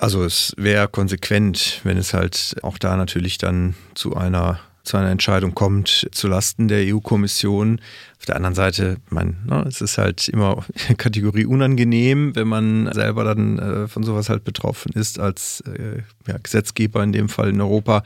Also 0.00 0.24
es 0.24 0.54
wäre 0.56 0.88
konsequent, 0.88 1.82
wenn 1.84 1.98
es 1.98 2.14
halt 2.14 2.56
auch 2.62 2.78
da 2.78 2.96
natürlich 2.96 3.36
dann 3.36 3.74
zu 3.94 4.16
einer 4.16 4.58
zu 4.82 4.96
einer 4.96 5.10
Entscheidung 5.10 5.54
kommt 5.54 6.08
zu 6.10 6.26
Lasten 6.26 6.66
der 6.66 6.82
EU-Kommission. 6.86 7.82
Auf 8.18 8.24
der 8.24 8.36
anderen 8.36 8.54
Seite, 8.54 8.96
man, 9.10 9.36
ne, 9.44 9.62
es 9.68 9.82
ist 9.82 9.98
halt 9.98 10.26
immer 10.28 10.64
Kategorie 10.96 11.44
unangenehm, 11.44 12.34
wenn 12.34 12.48
man 12.48 12.90
selber 12.94 13.24
dann 13.24 13.58
äh, 13.58 13.88
von 13.88 14.02
sowas 14.02 14.30
halt 14.30 14.42
betroffen 14.42 14.92
ist 14.94 15.18
als 15.18 15.62
äh, 15.66 15.98
ja, 16.26 16.38
Gesetzgeber 16.42 17.04
in 17.04 17.12
dem 17.12 17.28
Fall 17.28 17.50
in 17.50 17.60
Europa. 17.60 18.02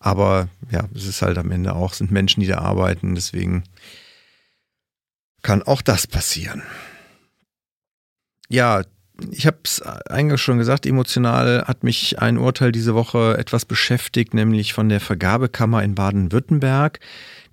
Aber 0.00 0.48
ja, 0.70 0.84
es 0.94 1.06
ist 1.06 1.22
halt 1.22 1.38
am 1.38 1.50
Ende 1.50 1.74
auch, 1.74 1.94
sind 1.94 2.10
Menschen, 2.10 2.42
die 2.42 2.46
da 2.46 2.58
arbeiten, 2.58 3.14
deswegen 3.14 3.64
kann 5.40 5.62
auch 5.62 5.80
das 5.80 6.06
passieren. 6.06 6.62
Ja, 8.50 8.82
ich 9.30 9.46
habe 9.46 9.58
es 9.64 9.82
eingangs 9.82 10.40
schon 10.40 10.58
gesagt, 10.58 10.86
emotional 10.86 11.64
hat 11.66 11.82
mich 11.82 12.20
ein 12.20 12.38
Urteil 12.38 12.72
diese 12.72 12.94
Woche 12.94 13.36
etwas 13.36 13.64
beschäftigt, 13.64 14.34
nämlich 14.34 14.72
von 14.72 14.88
der 14.88 15.00
Vergabekammer 15.00 15.82
in 15.82 15.94
Baden-Württemberg. 15.94 17.00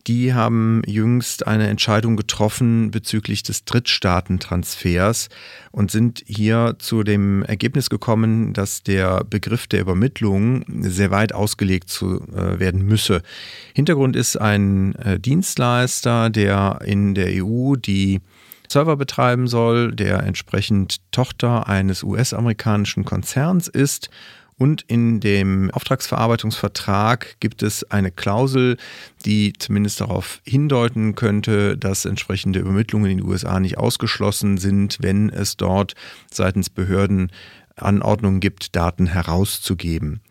die 0.07 0.35
haben 0.35 0.83
jüngst 0.85 1.47
eine 1.47 1.67
Entscheidung 1.67 2.15
getroffen 2.15 2.91
bezüglich 2.91 3.41
des 3.41 3.65
Drittstaatentransfers 3.65 5.29
und 5.71 5.89
sind 5.89 6.23
hier 6.27 6.75
zu 6.77 7.01
dem 7.01 7.41
Ergebnis 7.41 7.89
gekommen, 7.89 8.53
dass 8.53 8.83
der 8.83 9.23
Begriff 9.23 9.65
der 9.65 9.81
Übermittlung 9.81 10.63
sehr 10.83 11.09
weit 11.09 11.33
ausgelegt 11.33 11.89
zu 11.89 12.21
äh, 12.27 12.59
werden 12.59 12.83
müsse. 12.85 13.23
Hintergrund 13.73 14.15
ist 14.15 14.37
ein 14.37 14.93
äh, 14.95 15.19
Dienstleister, 15.19 16.29
der 16.29 16.81
in 16.85 17.15
der 17.15 17.43
EU 17.43 17.75
die 17.75 18.21
Server 18.67 18.95
betreiben 18.95 19.47
soll, 19.47 19.93
der 19.93 20.23
entsprechend 20.23 20.97
Tochter 21.11 21.67
eines 21.67 22.03
US-amerikanischen 22.03 23.05
Konzerns 23.05 23.67
ist 23.67 24.09
und 24.57 24.83
in 24.83 25.19
dem 25.19 25.69
Auftragsverarbeitungsvertrag 25.71 27.35
gibt 27.41 27.61
es 27.61 27.83
eine 27.91 28.09
Klausel, 28.09 28.77
die 29.25 29.51
zumindest 29.51 29.99
darauf 29.99 30.41
hindeuten 30.45 31.15
könnte, 31.15 31.77
dass 31.77 32.05
entsprechende 32.05 32.59
Übermittlungen 32.59 33.11
in 33.11 33.17
die 33.17 33.23
USA 33.23 33.59
nicht 33.59 33.77
ausgeschlossen 33.77 34.57
sind, 34.57 34.97
wenn 35.01 35.29
es 35.29 35.57
dort 35.57 35.93
seitens 36.31 36.69
Behörden 36.69 37.31
Anordnungen 37.75 38.39
gibt, 38.39 38.77
Daten 38.77 39.07
herauszugeben. 39.07 40.21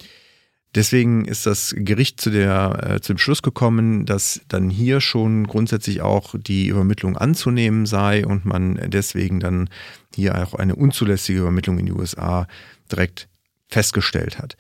Deswegen 0.75 1.25
ist 1.25 1.47
das 1.47 1.75
Gericht 1.77 2.21
zu, 2.21 2.31
der, 2.31 2.95
äh, 2.97 3.01
zu 3.01 3.15
dem 3.15 3.19
Schluss 3.19 3.43
gekommen, 3.43 4.07
dass 4.07 4.41
dann 4.49 4.71
hier 4.71 5.01
schon 5.01 5.47
grundsätzlich 5.47 6.01
auch 6.01 6.35
die 6.37 6.67
Übermittlung 6.67 7.17
anzunehmen 7.17 7.87
sei 7.87 8.27
und 8.27 8.45
man 8.45 8.81
deswegen 8.91 9.39
dann 9.39 9.69
hier 10.15 10.37
auch 10.43 10.55
eine 10.55 10.75
unzulässige 10.75 11.41
Übermittlung 11.41 11.79
in 11.79 11.87
die 11.87 11.93
USA 11.93 12.49
direkt 12.91 13.29
festgestellt 13.69 14.39
hat. 14.39 14.57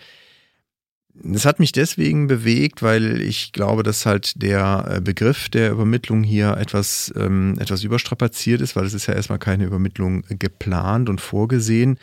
Das 1.16 1.44
hat 1.44 1.61
mich 1.61 1.71
deswegen 1.71 2.26
bewegt, 2.26 2.83
weil 2.83 3.21
ich 3.21 3.52
glaube, 3.52 3.85
dass 3.85 4.04
halt 4.04 4.42
der 4.42 4.97
äh, 4.97 5.00
Begriff 5.00 5.49
der 5.49 5.71
Übermittlung 5.71 6.25
hier 6.25 6.56
etwas, 6.56 7.12
ähm, 7.16 7.56
etwas 7.61 7.85
überstrapaziert 7.85 8.61
ist, 8.61 8.75
weil 8.75 8.85
es 8.85 8.94
ist 8.94 9.06
ja 9.06 9.14
erstmal 9.14 9.38
keine 9.38 9.64
Übermittlung 9.64 10.25
geplant 10.28 11.09
und 11.09 11.21
vorgesehen. 11.21 11.99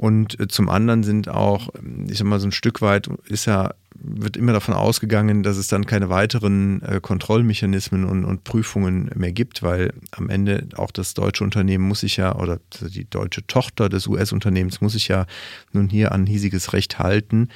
Und 0.00 0.40
äh, 0.40 0.48
zum 0.48 0.70
anderen 0.70 1.02
sind 1.02 1.28
auch, 1.28 1.68
ich 2.08 2.16
sag 2.16 2.26
mal, 2.26 2.40
so 2.40 2.48
ein 2.48 2.52
Stück 2.52 2.80
weit 2.80 3.10
ist 3.26 3.44
ja, 3.44 3.74
wird 3.94 4.38
immer 4.38 4.54
davon 4.54 4.72
ausgegangen, 4.72 5.42
dass 5.42 5.58
es 5.58 5.68
dann 5.68 5.84
keine 5.84 6.08
weiteren 6.08 6.80
äh, 6.80 7.00
Kontrollmechanismen 7.02 8.06
und, 8.06 8.24
und, 8.24 8.42
Prüfungen 8.44 9.10
mehr 9.14 9.32
gibt, 9.32 9.62
weil 9.62 9.92
am 10.12 10.30
Ende 10.30 10.66
auch 10.74 10.90
das 10.90 11.12
deutsche 11.12 11.44
Unternehmen 11.44 11.86
muss 11.86 12.00
sich 12.00 12.16
ja, 12.16 12.34
oder 12.34 12.60
die 12.80 13.10
deutsche 13.10 13.46
Tochter 13.46 13.90
des 13.90 14.06
US-Unternehmens 14.06 14.80
muss 14.80 14.94
sich 14.94 15.08
ja 15.08 15.26
nun 15.74 15.90
hier 15.90 16.12
an 16.12 16.24
hiesiges 16.24 16.72
Recht 16.72 16.98
halten. 16.98 17.50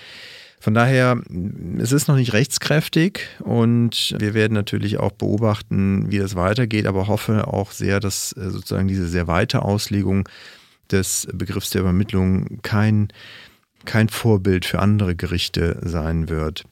Von 0.61 0.75
daher, 0.75 1.23
es 1.79 1.93
ist 1.93 2.09
noch 2.09 2.17
nicht 2.17 2.35
rechtskräftig 2.35 3.21
und 3.39 4.15
wir 4.19 4.35
werden 4.35 4.53
natürlich 4.53 4.99
auch 4.99 5.13
beobachten, 5.13 6.11
wie 6.11 6.19
das 6.19 6.37
weitergeht, 6.37 6.85
aber 6.85 7.07
hoffe 7.07 7.49
auch 7.49 7.71
sehr, 7.71 8.01
dass 8.01 8.37
äh, 8.37 8.51
sozusagen 8.51 8.89
diese 8.89 9.09
sehr 9.09 9.29
weite 9.29 9.63
Auslegung 9.63 10.29
des 10.91 11.29
Begriffs 11.33 11.71
der 11.71 11.83
Übermittlung 11.83 12.61
kein, 12.63 13.09
kein 13.85 14.09
Vorbild 14.09 14.65
für 14.65 14.81
andere 14.81 15.15
Gerichte 15.15 15.81
sein 15.83 16.29
wird. 16.29 16.65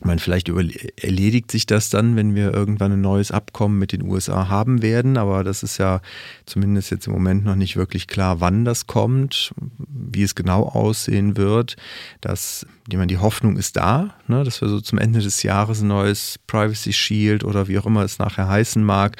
Ich 0.00 0.06
meine, 0.06 0.18
vielleicht 0.18 0.48
erledigt 0.48 1.50
sich 1.50 1.66
das 1.66 1.90
dann, 1.90 2.16
wenn 2.16 2.34
wir 2.34 2.54
irgendwann 2.54 2.92
ein 2.92 3.02
neues 3.02 3.30
Abkommen 3.30 3.78
mit 3.78 3.92
den 3.92 4.00
USA 4.00 4.48
haben 4.48 4.80
werden, 4.80 5.18
aber 5.18 5.44
das 5.44 5.62
ist 5.62 5.76
ja 5.76 6.00
zumindest 6.46 6.90
jetzt 6.90 7.06
im 7.06 7.12
Moment 7.12 7.44
noch 7.44 7.54
nicht 7.54 7.76
wirklich 7.76 8.06
klar, 8.06 8.40
wann 8.40 8.64
das 8.64 8.86
kommt, 8.86 9.52
wie 9.58 10.22
es 10.22 10.34
genau 10.34 10.62
aussehen 10.62 11.36
wird. 11.36 11.76
Das, 12.22 12.66
ich 12.88 12.96
meine, 12.96 13.08
die 13.08 13.18
Hoffnung 13.18 13.58
ist 13.58 13.76
da, 13.76 14.14
ne, 14.26 14.42
dass 14.42 14.62
wir 14.62 14.70
so 14.70 14.80
zum 14.80 14.98
Ende 14.98 15.20
des 15.20 15.42
Jahres 15.42 15.82
ein 15.82 15.88
neues 15.88 16.38
Privacy 16.46 16.94
Shield 16.94 17.44
oder 17.44 17.68
wie 17.68 17.78
auch 17.78 17.84
immer 17.84 18.02
es 18.02 18.18
nachher 18.18 18.48
heißen 18.48 18.82
mag, 18.82 19.18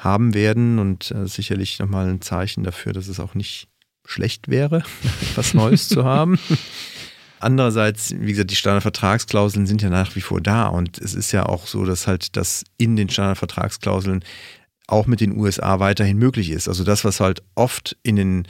haben 0.00 0.34
werden 0.34 0.80
und 0.80 1.12
äh, 1.12 1.28
sicherlich 1.28 1.78
nochmal 1.78 2.08
ein 2.08 2.20
Zeichen 2.20 2.64
dafür, 2.64 2.92
dass 2.92 3.06
es 3.06 3.20
auch 3.20 3.36
nicht 3.36 3.68
schlecht 4.06 4.48
wäre, 4.48 4.82
was 5.34 5.54
Neues 5.54 5.88
zu 5.88 6.04
haben. 6.04 6.38
Andererseits, 7.38 8.14
wie 8.18 8.32
gesagt, 8.32 8.50
die 8.50 8.56
Standardvertragsklauseln 8.56 9.66
sind 9.66 9.82
ja 9.82 9.90
nach 9.90 10.16
wie 10.16 10.22
vor 10.22 10.40
da 10.40 10.68
und 10.68 10.98
es 10.98 11.14
ist 11.14 11.32
ja 11.32 11.44
auch 11.44 11.66
so, 11.66 11.84
dass 11.84 12.06
halt 12.06 12.36
das 12.36 12.64
in 12.78 12.96
den 12.96 13.10
Standardvertragsklauseln 13.10 14.24
auch 14.86 15.06
mit 15.06 15.20
den 15.20 15.36
USA 15.36 15.78
weiterhin 15.78 16.16
möglich 16.16 16.50
ist. 16.50 16.68
Also 16.68 16.82
das, 16.82 17.04
was 17.04 17.20
halt 17.20 17.42
oft 17.54 17.96
in 18.02 18.16
den 18.16 18.48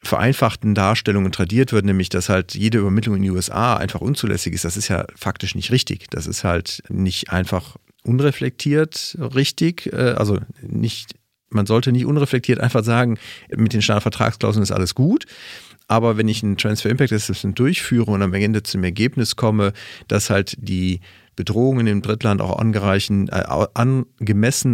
vereinfachten 0.00 0.74
Darstellungen 0.74 1.32
tradiert 1.32 1.72
wird, 1.72 1.84
nämlich 1.84 2.08
dass 2.08 2.28
halt 2.28 2.54
jede 2.54 2.78
Übermittlung 2.78 3.16
in 3.16 3.22
die 3.22 3.30
USA 3.30 3.76
einfach 3.76 4.00
unzulässig 4.00 4.54
ist, 4.54 4.64
das 4.64 4.76
ist 4.76 4.88
ja 4.88 5.04
faktisch 5.14 5.54
nicht 5.54 5.70
richtig. 5.70 6.08
Das 6.10 6.26
ist 6.26 6.44
halt 6.44 6.82
nicht 6.88 7.30
einfach 7.30 7.76
unreflektiert 8.04 9.16
richtig, 9.20 9.92
äh, 9.92 10.14
also 10.16 10.38
nicht, 10.62 11.14
man 11.50 11.66
sollte 11.66 11.92
nicht 11.92 12.06
unreflektiert 12.06 12.60
einfach 12.60 12.84
sagen, 12.84 13.18
mit 13.54 13.72
den 13.72 13.82
Standardvertragsklauseln 13.82 14.62
ist 14.62 14.72
alles 14.72 14.94
gut, 14.94 15.26
aber 15.86 16.18
wenn 16.18 16.28
ich 16.28 16.42
ein 16.42 16.56
Transfer 16.56 16.90
Impact 16.90 17.12
Assessment 17.12 17.58
durchführe 17.58 18.10
und 18.10 18.22
am 18.22 18.34
Ende 18.34 18.62
zum 18.62 18.84
Ergebnis 18.84 19.36
komme, 19.36 19.72
dass 20.06 20.30
halt 20.30 20.56
die 20.58 21.00
Bedrohungen 21.34 21.86
im 21.86 22.02
Drittland 22.02 22.42
auch 22.42 22.58
angemessen 22.58 23.28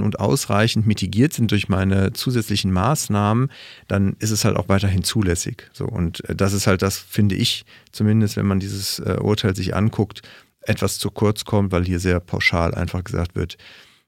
äh, 0.00 0.02
und 0.02 0.18
ausreichend 0.18 0.86
mitigiert 0.86 1.34
sind 1.34 1.50
durch 1.50 1.68
meine 1.68 2.14
zusätzlichen 2.14 2.72
Maßnahmen, 2.72 3.50
dann 3.86 4.16
ist 4.18 4.30
es 4.30 4.46
halt 4.46 4.56
auch 4.56 4.70
weiterhin 4.70 5.04
zulässig. 5.04 5.68
So, 5.74 5.84
und 5.84 6.26
äh, 6.28 6.34
das 6.34 6.54
ist 6.54 6.66
halt 6.66 6.80
das, 6.80 6.96
finde 6.96 7.34
ich, 7.34 7.66
zumindest 7.92 8.38
wenn 8.38 8.46
man 8.46 8.60
dieses 8.60 8.98
äh, 8.98 9.18
Urteil 9.20 9.54
sich 9.54 9.76
anguckt, 9.76 10.22
etwas 10.62 10.98
zu 10.98 11.10
kurz 11.10 11.44
kommt, 11.44 11.70
weil 11.70 11.84
hier 11.84 12.00
sehr 12.00 12.18
pauschal 12.18 12.74
einfach 12.74 13.04
gesagt 13.04 13.36
wird, 13.36 13.58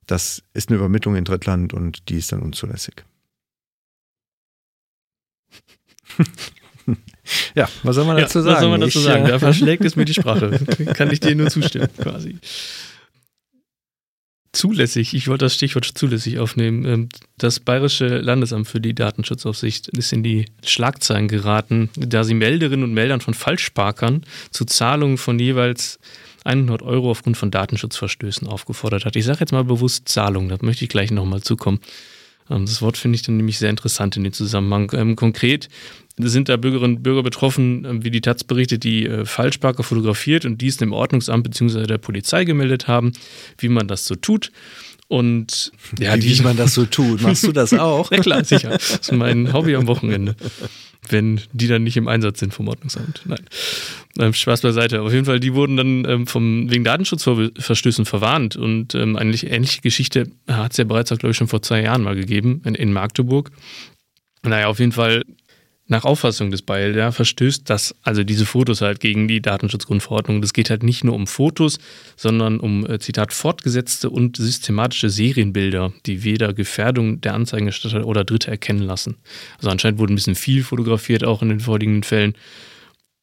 das 0.07 0.43
ist 0.55 0.69
eine 0.69 0.79
Übermittlung 0.79 1.17
in 1.17 1.25
Drittland 1.25 1.75
und 1.75 2.09
die 2.09 2.17
ist 2.17 2.33
dann 2.33 2.43
unzulässig. 2.43 3.05
ja, 7.55 7.69
was 7.83 7.97
soll 7.97 8.05
man 8.05 8.17
dazu 8.17 8.39
ja, 8.39 8.45
sagen? 8.45 8.55
Was 8.55 8.61
soll 8.61 8.71
man 8.71 8.81
dazu 8.81 8.99
ich, 8.99 9.05
sagen? 9.05 9.27
Da 9.27 9.39
verschlägt 9.39 9.85
es 9.85 9.97
mir 9.97 10.05
die 10.05 10.15
Sprache. 10.15 10.51
Kann 10.95 11.11
ich 11.11 11.21
dir 11.21 11.35
nur 11.35 11.51
zustimmen, 11.51 11.89
quasi. 11.99 12.39
Zulässig, 14.53 15.13
ich 15.13 15.29
wollte 15.29 15.45
das 15.45 15.55
Stichwort 15.55 15.85
zulässig 15.85 16.39
aufnehmen. 16.39 16.87
Ähm, 16.87 17.09
das 17.37 17.61
Bayerische 17.61 18.19
Landesamt 18.19 18.67
für 18.67 18.81
die 18.81 18.95
Datenschutzaufsicht 18.95 19.89
ist 19.89 20.13
in 20.15 20.23
die 20.23 20.47
Schlagzeilen 20.65 21.29
geraten, 21.29 21.91
da 21.97 22.25
sie 22.25 22.33
Melderinnen 22.33 22.85
und 22.85 22.95
Meldern 22.95 23.21
von 23.21 23.35
Falschparkern 23.35 24.25
zu 24.51 24.65
Zahlungen 24.65 25.19
von 25.19 25.39
jeweils 25.39 25.99
100 26.47 26.83
Euro 26.83 27.11
aufgrund 27.11 27.37
von 27.37 27.51
Datenschutzverstößen 27.51 28.47
aufgefordert 28.47 29.05
hat. 29.05 29.17
Ich 29.17 29.25
sage 29.25 29.41
jetzt 29.41 29.53
mal 29.53 29.65
bewusst 29.65 30.09
Zahlungen, 30.09 30.49
da 30.49 30.57
möchte 30.61 30.85
ich 30.85 30.91
gleich 30.91 31.11
nochmal 31.11 31.43
zukommen. 31.43 31.81
Ähm, 32.51 32.67
das 32.67 32.83
Wort 32.83 32.97
finde 32.97 33.17
ich 33.17 33.23
dann 33.23 33.37
nämlich 33.37 33.59
sehr 33.59 33.71
interessant 33.71 34.17
in 34.17 34.25
dem 34.25 34.33
Zusammenhang. 34.33 34.91
Ähm, 34.95 35.17
konkret 35.17 35.69
sind 36.19 36.49
da 36.49 36.57
Bürgerinnen 36.57 36.97
und 36.97 37.03
Bürger 37.03 37.23
betroffen, 37.23 37.85
äh, 37.85 38.05
wie 38.05 38.11
die 38.11 38.21
Taz 38.21 38.45
berichtet, 38.45 38.85
die 38.85 39.07
äh, 39.07 39.25
Falschparker 39.25 39.83
fotografiert 39.83 40.45
und 40.45 40.61
dies 40.61 40.77
dem 40.77 40.93
Ordnungsamt 40.93 41.45
bzw. 41.45 41.87
der 41.87 41.99
Polizei 41.99 42.45
gemeldet 42.45 42.89
haben, 42.89 43.13
wie 43.59 43.69
man 43.69 43.89
das 43.89 44.07
so 44.07 44.15
tut. 44.15 44.53
Und 45.09 45.71
ja, 46.01 46.17
wie, 46.17 46.39
wie 46.39 46.43
man 46.43 46.57
das 46.57 46.75
so 46.75 46.85
tut. 46.85 47.23
Machst 47.23 47.45
du 47.45 47.53
das 47.53 47.73
auch? 47.73 48.11
ja 48.13 48.19
klar, 48.19 48.45
sicher. 48.45 48.71
Das 48.71 48.91
ist 48.91 49.13
mein 49.13 49.53
Hobby 49.53 49.77
am 49.77 49.87
Wochenende. 49.87 50.35
Wenn 51.09 51.41
die 51.53 51.69
dann 51.69 51.85
nicht 51.85 51.97
im 51.97 52.09
Einsatz 52.09 52.41
sind 52.41 52.53
vom 52.53 52.67
Ordnungsamt. 52.67 53.23
Nein. 53.25 53.45
Ähm, 54.19 54.33
Spaß 54.33 54.63
beiseite. 54.63 55.03
Auf 55.03 55.13
jeden 55.13 55.25
Fall, 55.25 55.41
die 55.41 55.55
wurden 55.55 55.77
dann 55.77 56.05
ähm, 56.07 56.27
vom, 56.27 56.71
wegen 56.71 56.85
Datenschutzverstößen 56.85 58.05
verwarnt. 58.05 58.57
Und 58.57 58.95
ähm, 58.95 59.17
eine 59.17 59.35
ähnliche 59.35 59.81
Geschichte 59.81 60.31
hat 60.49 60.73
es 60.73 60.79
ja 60.79 60.85
bereits, 60.85 61.11
glaube 61.11 61.31
ich, 61.31 61.37
schon 61.37 61.49
vor 61.49 61.63
zwei 61.63 61.83
Jahren 61.83 62.03
mal 62.03 62.17
gegeben 62.17 62.63
in, 62.65 62.75
in 62.75 62.93
Magdeburg. 62.93 63.51
Naja, 64.43 64.69
auf 64.69 64.79
jeden 64.79 64.93
Fall 64.93 65.23
nach 65.89 66.05
Auffassung 66.05 66.51
des 66.51 66.63
Beil, 66.63 66.97
ja, 66.97 67.13
verstößt 67.13 67.71
das, 67.71 67.95
also 68.03 68.25
diese 68.25 68.45
Fotos 68.45 68.81
halt 68.81 68.99
gegen 68.99 69.29
die 69.29 69.41
Datenschutzgrundverordnung. 69.41 70.41
Das 70.41 70.53
geht 70.53 70.69
halt 70.69 70.83
nicht 70.83 71.05
nur 71.05 71.15
um 71.15 71.27
Fotos, 71.27 71.79
sondern 72.17 72.59
um, 72.59 72.85
äh, 72.87 72.99
Zitat, 72.99 73.33
fortgesetzte 73.33 74.11
und 74.11 74.37
systematische 74.37 75.11
Serienbilder, 75.11 75.93
die 76.07 76.25
weder 76.25 76.53
Gefährdung 76.55 77.21
der 77.21 77.35
Anzeigengestatter 77.35 78.05
oder 78.05 78.25
Dritte 78.25 78.51
erkennen 78.51 78.83
lassen. 78.83 79.17
Also 79.59 79.71
anscheinend 79.71 80.01
wurde 80.01 80.13
ein 80.13 80.17
bisschen 80.17 80.35
viel 80.35 80.65
fotografiert, 80.65 81.25
auch 81.25 81.43
in 81.43 81.51
den 81.51 81.61
vorliegenden 81.61 82.03
Fällen. 82.03 82.35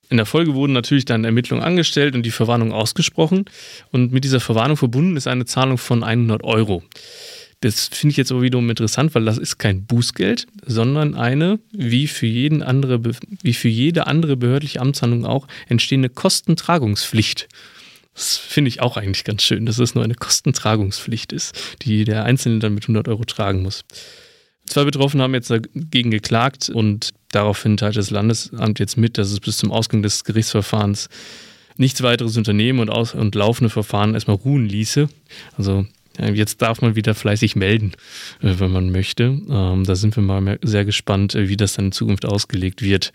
In 0.09 0.17
der 0.17 0.25
Folge 0.25 0.53
wurden 0.53 0.73
natürlich 0.73 1.05
dann 1.05 1.23
Ermittlungen 1.23 1.63
angestellt 1.63 2.15
und 2.15 2.23
die 2.23 2.31
Verwarnung 2.31 2.71
ausgesprochen. 2.71 3.45
Und 3.91 4.11
mit 4.11 4.23
dieser 4.23 4.39
Verwarnung 4.39 4.77
verbunden 4.77 5.17
ist 5.17 5.27
eine 5.27 5.45
Zahlung 5.45 5.77
von 5.77 6.03
100 6.03 6.43
Euro. 6.43 6.83
Das 7.61 7.87
finde 7.87 8.11
ich 8.11 8.17
jetzt 8.17 8.31
aber 8.31 8.41
wiederum 8.41 8.69
interessant, 8.69 9.15
weil 9.15 9.23
das 9.23 9.37
ist 9.37 9.57
kein 9.57 9.85
Bußgeld, 9.85 10.47
sondern 10.65 11.15
eine, 11.15 11.59
wie 11.71 12.07
für, 12.07 12.25
jeden 12.25 12.61
andere, 12.61 12.99
wie 13.41 13.53
für 13.53 13.69
jede 13.69 14.05
andere 14.05 14.35
behördliche 14.35 14.81
Amtshandlung 14.81 15.25
auch, 15.25 15.47
entstehende 15.69 16.09
Kostentragungspflicht. 16.09 17.47
Das 18.13 18.37
finde 18.37 18.67
ich 18.67 18.81
auch 18.81 18.97
eigentlich 18.97 19.23
ganz 19.23 19.43
schön, 19.43 19.65
dass 19.65 19.79
es 19.79 19.95
nur 19.95 20.03
eine 20.03 20.15
Kostentragungspflicht 20.15 21.31
ist, 21.31 21.77
die 21.83 22.03
der 22.03 22.25
Einzelne 22.25 22.59
dann 22.59 22.73
mit 22.73 22.83
100 22.83 23.07
Euro 23.07 23.23
tragen 23.23 23.61
muss. 23.61 23.85
Zwei 24.65 24.85
Betroffene 24.85 25.23
haben 25.23 25.33
jetzt 25.33 25.49
dagegen 25.49 26.11
geklagt 26.11 26.69
und 26.69 27.09
daraufhin 27.31 27.77
teilt 27.77 27.97
das 27.97 28.09
Landesamt 28.09 28.79
jetzt 28.79 28.97
mit, 28.97 29.17
dass 29.17 29.31
es 29.31 29.39
bis 29.39 29.57
zum 29.57 29.71
Ausgang 29.71 30.01
des 30.01 30.23
Gerichtsverfahrens 30.23 31.09
nichts 31.77 32.01
weiteres 32.01 32.37
unternehmen 32.37 32.79
und, 32.79 32.89
aus 32.89 33.13
und 33.13 33.35
laufende 33.35 33.69
Verfahren 33.69 34.13
erstmal 34.13 34.37
ruhen 34.37 34.65
ließe. 34.65 35.09
Also 35.57 35.85
Jetzt 36.19 36.61
darf 36.61 36.81
man 36.81 36.95
wieder 36.95 37.15
fleißig 37.15 37.55
melden, 37.55 37.93
äh, 38.41 38.53
wenn 38.59 38.71
man 38.71 38.91
möchte. 38.91 39.41
Ähm, 39.49 39.83
da 39.83 39.95
sind 39.95 40.15
wir 40.15 40.21
mal 40.21 40.59
sehr 40.61 40.85
gespannt, 40.85 41.33
äh, 41.35 41.49
wie 41.49 41.57
das 41.57 41.73
dann 41.73 41.85
in 41.85 41.91
Zukunft 41.91 42.25
ausgelegt 42.25 42.81
wird. 42.81 43.13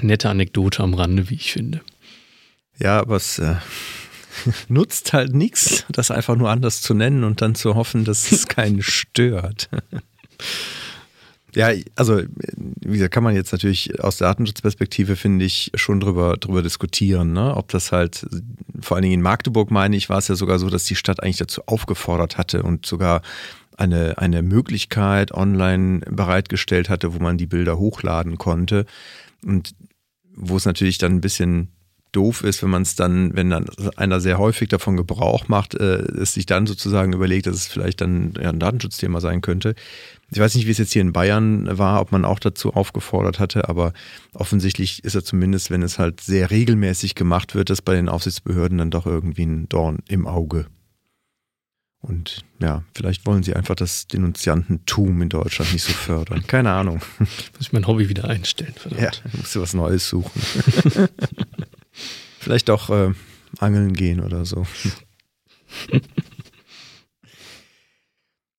Nette 0.00 0.28
Anekdote 0.28 0.82
am 0.82 0.94
Rande, 0.94 1.30
wie 1.30 1.36
ich 1.36 1.52
finde. 1.52 1.80
Ja, 2.78 3.02
es 3.14 3.38
äh, 3.38 3.54
nutzt 4.68 5.12
halt 5.12 5.34
nichts, 5.34 5.84
das 5.90 6.10
einfach 6.10 6.36
nur 6.36 6.50
anders 6.50 6.82
zu 6.82 6.94
nennen 6.94 7.24
und 7.24 7.42
dann 7.42 7.54
zu 7.54 7.74
hoffen, 7.74 8.04
dass 8.04 8.30
es 8.32 8.46
keinen 8.48 8.82
stört. 8.82 9.68
Ja, 11.54 11.70
also 11.94 12.20
wie 12.44 12.92
gesagt, 12.92 13.14
kann 13.14 13.24
man 13.24 13.34
jetzt 13.34 13.52
natürlich 13.52 14.02
aus 14.04 14.18
Datenschutzperspektive, 14.18 15.16
finde 15.16 15.46
ich, 15.46 15.72
schon 15.74 16.00
drüber, 16.00 16.36
drüber 16.36 16.62
diskutieren, 16.62 17.32
ne? 17.32 17.56
ob 17.56 17.68
das 17.68 17.92
halt, 17.92 18.26
vor 18.80 18.96
allen 18.96 19.04
Dingen 19.04 19.14
in 19.14 19.22
Magdeburg 19.22 19.70
meine 19.70 19.96
ich, 19.96 20.10
war 20.10 20.18
es 20.18 20.28
ja 20.28 20.34
sogar 20.34 20.58
so, 20.58 20.68
dass 20.68 20.84
die 20.84 20.96
Stadt 20.96 21.22
eigentlich 21.22 21.38
dazu 21.38 21.62
aufgefordert 21.64 22.36
hatte 22.36 22.62
und 22.62 22.84
sogar 22.84 23.22
eine, 23.78 24.18
eine 24.18 24.42
Möglichkeit 24.42 25.32
online 25.32 26.00
bereitgestellt 26.00 26.90
hatte, 26.90 27.14
wo 27.14 27.20
man 27.20 27.38
die 27.38 27.46
Bilder 27.46 27.78
hochladen 27.78 28.36
konnte. 28.36 28.84
Und 29.44 29.74
wo 30.34 30.56
es 30.56 30.66
natürlich 30.66 30.98
dann 30.98 31.12
ein 31.12 31.20
bisschen 31.20 31.72
doof 32.12 32.42
ist, 32.44 32.62
wenn 32.62 32.70
man 32.70 32.82
es 32.82 32.94
dann, 32.94 33.36
wenn 33.36 33.50
dann 33.50 33.66
einer 33.96 34.20
sehr 34.20 34.38
häufig 34.38 34.68
davon 34.68 34.96
Gebrauch 34.96 35.48
macht, 35.48 35.74
äh, 35.74 35.98
es 35.98 36.34
sich 36.34 36.46
dann 36.46 36.66
sozusagen 36.66 37.12
überlegt, 37.12 37.46
dass 37.46 37.56
es 37.56 37.66
vielleicht 37.66 38.00
dann 38.00 38.34
ja, 38.40 38.48
ein 38.50 38.58
Datenschutzthema 38.58 39.20
sein 39.20 39.42
könnte. 39.42 39.74
Ich 40.30 40.38
weiß 40.38 40.54
nicht, 40.54 40.66
wie 40.66 40.70
es 40.70 40.78
jetzt 40.78 40.92
hier 40.92 41.02
in 41.02 41.12
Bayern 41.12 41.78
war, 41.78 42.00
ob 42.00 42.12
man 42.12 42.24
auch 42.24 42.40
dazu 42.40 42.72
aufgefordert 42.72 43.38
hatte, 43.38 43.68
aber 43.68 43.92
offensichtlich 44.34 45.04
ist 45.04 45.14
er 45.14 45.24
zumindest, 45.24 45.70
wenn 45.70 45.82
es 45.82 45.98
halt 45.98 46.20
sehr 46.20 46.50
regelmäßig 46.50 47.14
gemacht 47.14 47.54
wird, 47.54 47.70
das 47.70 47.82
bei 47.82 47.94
den 47.94 48.08
Aufsichtsbehörden 48.08 48.78
dann 48.78 48.90
doch 48.90 49.06
irgendwie 49.06 49.44
ein 49.44 49.68
Dorn 49.68 49.98
im 50.08 50.26
Auge. 50.26 50.66
Und 52.00 52.44
ja, 52.60 52.84
vielleicht 52.94 53.26
wollen 53.26 53.42
sie 53.42 53.54
einfach 53.54 53.74
das 53.74 54.06
Denunziantentum 54.06 55.22
in 55.22 55.28
Deutschland 55.28 55.72
nicht 55.72 55.82
so 55.82 55.92
fördern. 55.92 56.44
Keine 56.46 56.70
Ahnung. 56.70 57.00
Muss 57.18 57.28
ich 57.60 57.72
mein 57.72 57.86
Hobby 57.86 58.08
wieder 58.08 58.26
einstellen, 58.26 58.74
verdammt. 58.76 59.22
Ja, 59.24 59.30
musst 59.36 59.54
du 59.56 59.60
was 59.60 59.74
Neues 59.74 60.08
suchen. 60.08 60.40
vielleicht 62.46 62.70
auch 62.70 62.90
äh, 62.90 63.12
angeln 63.58 63.92
gehen 63.92 64.20
oder 64.20 64.44
so. 64.44 64.64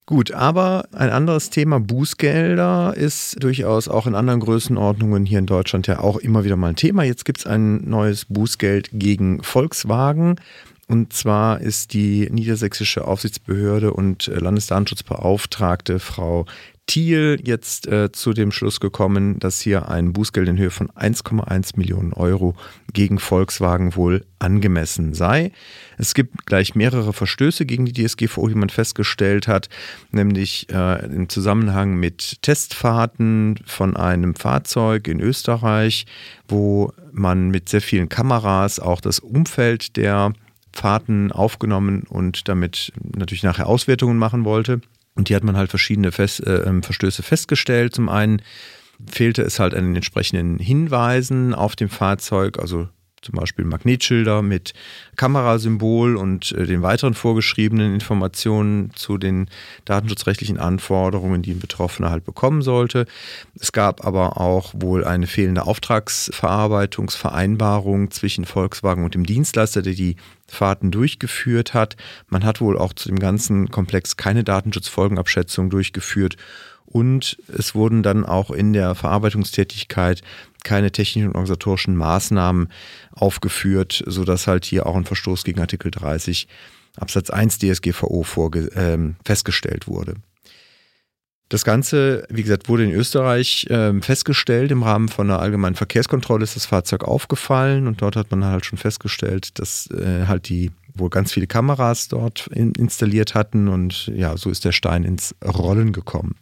Gut, 0.06 0.34
aber 0.34 0.90
ein 0.92 1.10
anderes 1.10 1.52
Thema, 1.52 1.80
Bußgelder, 1.80 2.94
ist 2.98 3.42
durchaus 3.42 3.88
auch 3.88 4.06
in 4.06 4.14
anderen 4.14 4.42
Größenordnungen 4.42 5.26
hier 5.26 5.40
in 5.40 5.46
Deutschland 5.46 5.88
ja 5.88 6.00
auch 6.00 6.18
immer 6.18 6.44
wieder 6.44 6.58
mal 6.58 6.68
ein 6.68 6.76
Thema. 6.76 7.04
Jetzt 7.04 7.24
gibt 7.24 7.40
es 7.40 7.48
ein 7.48 7.90
neues 7.90 8.26
Bußgeld 8.26 8.90
gegen 8.92 9.42
Volkswagen. 9.42 10.36
Und 10.90 11.14
zwar 11.14 11.62
ist 11.62 11.94
die 11.94 12.28
niedersächsische 12.30 13.08
Aufsichtsbehörde 13.08 13.94
und 13.94 14.28
Landesdatenschutzbeauftragte 14.28 16.00
Frau 16.00 16.46
Thiel 16.88 17.40
jetzt 17.44 17.86
äh, 17.88 18.12
zu 18.14 18.34
dem 18.34 18.52
Schluss 18.52 18.80
gekommen, 18.80 19.40
dass 19.40 19.60
hier 19.60 19.90
ein 19.90 20.14
Bußgeld 20.14 20.48
in 20.48 20.58
Höhe 20.58 20.72
von 20.72 20.90
1,1 20.90 21.78
Millionen 21.78 22.14
Euro 22.14 22.56
gegen 22.94 23.20
Volkswagen 23.20 23.96
wohl 23.96 24.26
angemessen 24.40 25.14
sei. 25.14 25.52
Es 25.98 26.14
gibt 26.14 26.46
gleich 26.46 26.76
mehrere 26.76 27.12
Verstöße 27.12 27.66
gegen 27.66 27.86
die 27.86 27.94
DSGVO, 27.94 28.48
die 28.48 28.56
man 28.56 28.70
festgestellt 28.70 29.48
hat, 29.48 29.68
nämlich 30.12 30.68
äh, 30.72 31.06
im 31.06 31.28
Zusammenhang 31.28 31.96
mit 31.96 32.42
Testfahrten 32.42 33.60
von 33.66 33.98
einem 33.98 34.34
Fahrzeug 34.34 35.10
in 35.10 35.20
Österreich, 35.20 36.06
wo 36.48 36.94
man 37.12 37.50
mit 37.50 37.68
sehr 37.68 37.82
vielen 37.82 38.08
Kameras 38.08 38.80
auch 38.80 39.02
das 39.02 39.20
Umfeld 39.20 39.98
der 39.98 40.32
Fahrten 40.72 41.32
aufgenommen 41.34 42.04
und 42.08 42.48
damit 42.48 42.94
natürlich 43.02 43.44
nachher 43.44 43.68
Auswertungen 43.68 44.18
machen 44.18 44.46
wollte. 44.46 44.80
Und 45.18 45.28
hier 45.28 45.36
hat 45.36 45.44
man 45.44 45.58
halt 45.58 45.72
verschiedene 45.72 46.12
Fest, 46.12 46.46
äh, 46.46 46.62
ähm, 46.62 46.84
Verstöße 46.84 47.24
festgestellt. 47.24 47.96
Zum 47.96 48.08
einen 48.08 48.44
fehlte 49.06 49.42
es 49.42 49.60
halt 49.60 49.74
an 49.74 49.86
den 49.86 49.96
entsprechenden 49.96 50.60
Hinweisen 50.60 51.56
auf 51.56 51.76
dem 51.76 51.90
Fahrzeug, 51.90 52.60
also 52.60 52.88
zum 53.24 53.34
Beispiel 53.36 53.66
Magnetschilder 53.66 54.44
mit 54.44 54.76
Kamerasymbol 55.16 56.18
und 56.18 56.52
äh, 56.52 56.68
den 56.68 56.84
weiteren 56.84 57.16
vorgeschriebenen 57.16 57.96
Informationen 57.96 58.92
zu 58.94 59.18
den 59.18 59.50
datenschutzrechtlichen 59.86 60.60
Anforderungen, 60.60 61.42
die 61.42 61.50
ein 61.52 61.60
Betroffener 61.60 62.12
halt 62.12 62.24
bekommen 62.24 62.62
sollte. 62.62 63.08
Es 63.60 63.72
gab 63.72 64.06
aber 64.06 64.40
auch 64.40 64.72
wohl 64.76 65.04
eine 65.04 65.26
fehlende 65.26 65.66
Auftragsverarbeitungsvereinbarung 65.66 68.12
zwischen 68.12 68.46
Volkswagen 68.46 69.04
und 69.04 69.16
dem 69.16 69.26
Dienstleister, 69.26 69.82
der 69.82 69.96
die 69.96 70.18
Fahrten 70.48 70.92
durchgeführt 70.92 71.74
hat. 71.74 71.96
Man 72.28 72.44
hat 72.44 72.62
wohl 72.62 72.78
auch 72.78 72.94
zu 72.94 73.10
dem 73.10 73.20
ganzen 73.20 73.70
Komplex 73.70 74.18
keine 74.18 74.44
Datenschutzfolgenabschätzung 74.44 75.70
durchgeführt 75.70 76.38
und 76.86 77.38
es 77.50 77.76
wurden 77.76 78.02
dann 78.02 78.26
auch 78.26 78.50
in 78.50 78.72
der 78.72 78.96
Verarbeitungstätigkeit 78.96 80.22
keine 80.64 80.92
technischen 80.92 81.28
und 81.28 81.36
organisatorischen 81.36 81.98
Maßnahmen 81.98 82.70
aufgeführt, 83.12 84.04
sodass 84.08 84.48
halt 84.48 84.64
hier 84.66 84.86
auch 84.86 84.96
ein 84.96 85.06
Verstoß 85.06 85.44
gegen 85.44 85.60
Artikel 85.60 85.92
30 85.92 86.48
Absatz 86.96 87.30
1 87.30 87.60
DSGVO 87.60 88.24
vorge 88.24 88.72
äh, 88.74 88.98
festgestellt 89.24 89.88
wurde. 89.88 90.16
Das 91.50 91.64
Ganze, 91.64 92.28
wie 92.30 92.44
gesagt, 92.44 92.68
wurde 92.68 92.84
in 92.84 92.92
Österreich 92.92 93.68
äh, 93.70 93.94
festgestellt. 94.02 94.72
Im 94.72 94.84
Rahmen 94.84 95.08
von 95.08 95.30
einer 95.30 95.40
allgemeinen 95.40 95.76
Verkehrskontrolle 95.76 96.44
ist 96.44 96.58
das 96.58 96.66
Fahrzeug 96.66 97.06
aufgefallen 97.06 97.88
und 97.88 98.02
dort 98.02 98.18
hat 98.18 98.32
man 98.32 98.44
halt 98.44 98.66
schon 98.66 98.78
festgestellt, 98.78 99.58
dass 99.60 99.90
äh, 99.92 100.26
halt 100.28 100.50
die 100.50 100.72
wohl 100.94 101.10
ganz 101.10 101.32
viele 101.32 101.48
Kameras 101.48 102.10
dort 102.10 102.48
in, 102.48 102.74
installiert 102.74 103.34
hatten 103.34 103.68
und 103.68 104.08
ja, 104.08 104.36
so 104.36 104.50
ist 104.50 104.66
der 104.66 104.72
Stein 104.72 105.04
ins 105.04 105.36
Rollen 105.46 105.94
gekommen. 105.94 106.36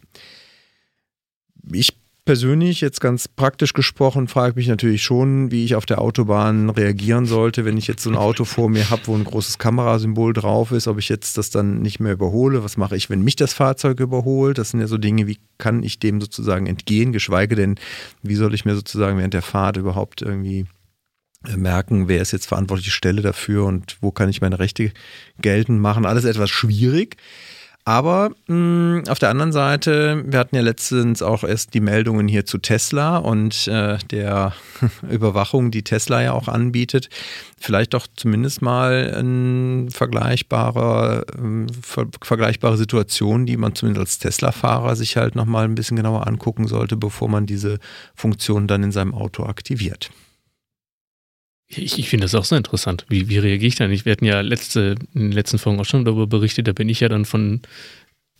Ich 1.72 1.96
persönlich, 2.26 2.82
jetzt 2.82 3.00
ganz 3.00 3.28
praktisch 3.28 3.72
gesprochen, 3.72 4.28
frage 4.28 4.56
mich 4.56 4.68
natürlich 4.68 5.02
schon, 5.02 5.50
wie 5.50 5.64
ich 5.64 5.76
auf 5.76 5.86
der 5.86 6.00
Autobahn 6.02 6.68
reagieren 6.68 7.24
sollte, 7.24 7.64
wenn 7.64 7.78
ich 7.78 7.86
jetzt 7.86 8.02
so 8.02 8.10
ein 8.10 8.16
Auto 8.16 8.44
vor 8.44 8.68
mir 8.68 8.90
habe, 8.90 9.06
wo 9.06 9.14
ein 9.14 9.24
großes 9.24 9.56
Kamerasymbol 9.58 10.34
drauf 10.34 10.72
ist, 10.72 10.88
ob 10.88 10.98
ich 10.98 11.08
jetzt 11.08 11.38
das 11.38 11.50
dann 11.50 11.80
nicht 11.80 12.00
mehr 12.00 12.12
überhole. 12.12 12.62
Was 12.62 12.76
mache 12.76 12.96
ich, 12.96 13.08
wenn 13.08 13.22
mich 13.22 13.36
das 13.36 13.54
Fahrzeug 13.54 14.00
überholt? 14.00 14.58
Das 14.58 14.70
sind 14.70 14.80
ja 14.80 14.88
so 14.88 14.98
Dinge, 14.98 15.26
wie 15.26 15.38
kann 15.56 15.82
ich 15.82 16.00
dem 16.00 16.20
sozusagen 16.20 16.66
entgehen, 16.66 17.12
geschweige 17.12 17.54
denn, 17.54 17.76
wie 18.22 18.34
soll 18.34 18.52
ich 18.54 18.64
mir 18.64 18.74
sozusagen 18.74 19.16
während 19.16 19.32
der 19.32 19.42
Fahrt 19.42 19.76
überhaupt 19.78 20.20
irgendwie 20.20 20.66
äh, 21.46 21.56
merken, 21.56 22.08
wer 22.08 22.20
ist 22.20 22.32
jetzt 22.32 22.46
verantwortliche 22.46 22.90
Stelle 22.90 23.22
dafür 23.22 23.64
und 23.64 23.98
wo 24.00 24.10
kann 24.10 24.28
ich 24.28 24.40
meine 24.40 24.58
Rechte 24.58 24.92
geltend 25.40 25.80
machen. 25.80 26.04
Alles 26.04 26.24
etwas 26.24 26.50
schwierig. 26.50 27.16
Aber 27.88 28.32
mh, 28.48 28.56
mm, 28.56 29.04
auf 29.08 29.20
der 29.20 29.30
anderen 29.30 29.52
Seite, 29.52 30.24
wir 30.26 30.40
hatten 30.40 30.56
ja 30.56 30.62
letztens 30.62 31.22
auch 31.22 31.44
erst 31.44 31.72
die 31.72 31.80
Meldungen 31.80 32.26
hier 32.26 32.44
zu 32.44 32.58
Tesla 32.58 33.18
und 33.18 33.68
äh, 33.68 33.98
der 34.10 34.54
Überwachung, 35.08 35.70
die 35.70 35.84
Tesla 35.84 36.20
ja 36.20 36.32
auch 36.32 36.48
anbietet. 36.48 37.08
Vielleicht 37.60 37.94
doch 37.94 38.08
zumindest 38.16 38.60
mal 38.60 39.14
eine 39.14 39.88
vergleichbare, 39.92 41.26
äh, 41.38 41.72
ver 41.80 42.06
vergleichbare 42.22 42.76
Situation, 42.76 43.46
die 43.46 43.56
man 43.56 43.76
zumindest 43.76 44.00
als 44.00 44.18
Tesla-Fahrer 44.18 44.96
sich 44.96 45.16
halt 45.16 45.36
nochmal 45.36 45.64
ein 45.64 45.76
bisschen 45.76 45.96
genauer 45.96 46.26
angucken 46.26 46.66
sollte, 46.66 46.96
bevor 46.96 47.28
man 47.28 47.46
diese 47.46 47.78
Funktion 48.16 48.66
dann 48.66 48.82
in 48.82 48.90
seinem 48.90 49.14
Auto 49.14 49.44
aktiviert. 49.44 50.10
Ich, 51.68 51.98
ich 51.98 52.08
finde 52.08 52.24
das 52.24 52.34
auch 52.34 52.44
sehr 52.44 52.58
interessant. 52.58 53.04
Wie, 53.08 53.28
wie 53.28 53.38
reagiere 53.38 53.68
ich 53.68 53.74
dann? 53.74 53.90
Wir 53.90 54.12
hatten 54.12 54.24
ja 54.24 54.40
letzte, 54.40 54.94
in 55.14 55.22
den 55.22 55.32
letzten 55.32 55.58
Folgen 55.58 55.80
auch 55.80 55.84
schon 55.84 56.04
darüber 56.04 56.26
berichtet, 56.26 56.68
da 56.68 56.72
bin 56.72 56.88
ich 56.88 57.00
ja 57.00 57.08
dann 57.08 57.24
von 57.24 57.62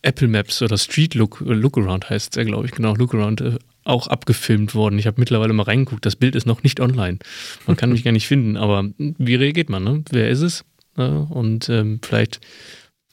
Apple 0.03 0.29
Maps 0.29 0.63
oder 0.63 0.79
Street 0.79 1.15
Look, 1.15 1.41
Lookaround 1.41 2.09
heißt 2.09 2.33
es 2.33 2.37
ja, 2.37 2.45
glaube 2.45 2.67
ich, 2.67 2.73
genau, 2.73 2.95
Lookaround, 2.95 3.41
äh, 3.41 3.59
auch 3.83 4.07
abgefilmt 4.07 4.75
worden. 4.75 4.99
Ich 4.99 5.07
habe 5.07 5.21
mittlerweile 5.21 5.53
mal 5.53 5.65
reingeguckt, 5.65 6.07
das 6.07 6.17
Bild 6.17 6.37
ist 6.37 6.47
noch 6.47 6.63
nicht 6.63 6.81
online. 6.81 7.19
Man 7.67 7.77
kann 7.77 7.91
mich 7.91 8.05
gar 8.05 8.13
nicht 8.13 8.27
finden, 8.27 8.57
aber 8.57 8.91
wie 8.99 9.35
reagiert 9.35 9.71
man? 9.71 9.85
Ne? 9.85 10.05
Wer 10.11 10.29
ist 10.29 10.43
es? 10.43 10.65
Ja, 10.97 11.07
und 11.07 11.69
ähm, 11.69 12.01
vielleicht 12.03 12.41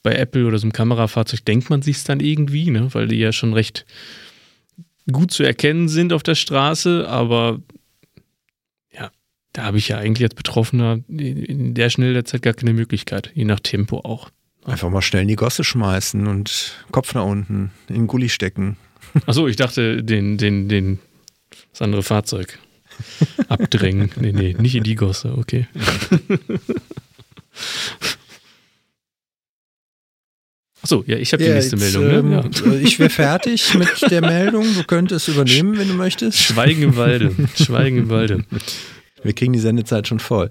bei 0.04 0.16
Apple 0.16 0.46
oder 0.46 0.58
so 0.58 0.66
einem 0.66 0.74
Kamerafahrzeug 0.74 1.46
denkt 1.46 1.70
man 1.70 1.82
sich 1.82 1.98
es 1.98 2.04
dann 2.04 2.20
irgendwie, 2.20 2.70
ne? 2.70 2.94
weil 2.94 3.08
die 3.08 3.18
ja 3.18 3.32
schon 3.32 3.54
recht 3.54 3.86
gut 5.12 5.32
zu 5.32 5.44
erkennen 5.44 5.90
sind 5.90 6.14
auf 6.14 6.24
der 6.24 6.36
Straße, 6.36 7.08
aber 7.08 7.60
da 9.54 9.64
habe 9.64 9.78
ich 9.78 9.88
ja 9.88 9.98
eigentlich 9.98 10.26
als 10.26 10.36
Betroffener 10.36 11.00
in 11.08 11.76
der 11.76 11.90
schnell 11.90 12.14
der 12.14 12.26
Zeit 12.26 12.42
gar 12.42 12.54
keine 12.54 12.74
Möglichkeit, 12.74 13.32
je 13.36 13.46
nach 13.46 13.60
Tempo 13.60 14.00
auch. 14.00 14.30
Einfach 14.66 14.90
mal 14.90 15.02
schnell 15.02 15.24
in 15.24 15.28
die 15.28 15.36
Gosse 15.36 15.64
schmeißen 15.64 16.26
und 16.26 16.74
Kopf 16.92 17.14
nach 17.14 17.26
unten 17.26 17.72
in 17.88 17.96
den 17.96 18.08
Gully 18.08 18.30
stecken. 18.30 18.78
Achso, 19.28 19.48
ich 19.48 19.56
dachte, 19.56 20.04
den, 20.04 20.38
den, 20.38 20.70
den, 20.70 21.00
das 21.72 21.82
andere 21.82 22.02
Fahrzeug 22.02 22.58
abdrängen. 23.48 24.12
nee, 24.20 24.32
nee, 24.32 24.56
nicht 24.58 24.76
in 24.76 24.84
die 24.84 24.96
Gosse, 24.96 25.38
okay. 25.38 25.68
Achso, 30.82 31.04
ja, 31.06 31.18
ich 31.18 31.32
habe 31.32 31.44
die 31.44 31.50
ja, 31.50 31.56
nächste 31.56 31.76
jetzt, 31.76 31.96
Meldung. 31.96 32.30
Ne? 32.30 32.40
Ähm, 32.40 32.52
ja. 32.72 32.80
Ich 32.82 33.00
wäre 33.00 33.10
fertig 33.10 33.74
mit 33.76 34.10
der 34.10 34.22
Meldung. 34.22 34.66
Du 34.74 34.84
könntest 34.84 35.28
übernehmen, 35.28 35.78
wenn 35.78 35.88
du 35.88 35.94
möchtest. 35.94 36.40
Schweigen 36.40 36.82
im 36.82 36.96
Walde. 36.96 37.34
Schweigen 37.56 37.98
im 37.98 38.10
Walde. 38.10 38.46
Wir 39.24 39.34
kriegen 39.34 39.54
die 39.54 39.60
Sendezeit 39.60 40.08
schon 40.08 40.20
voll. 40.20 40.50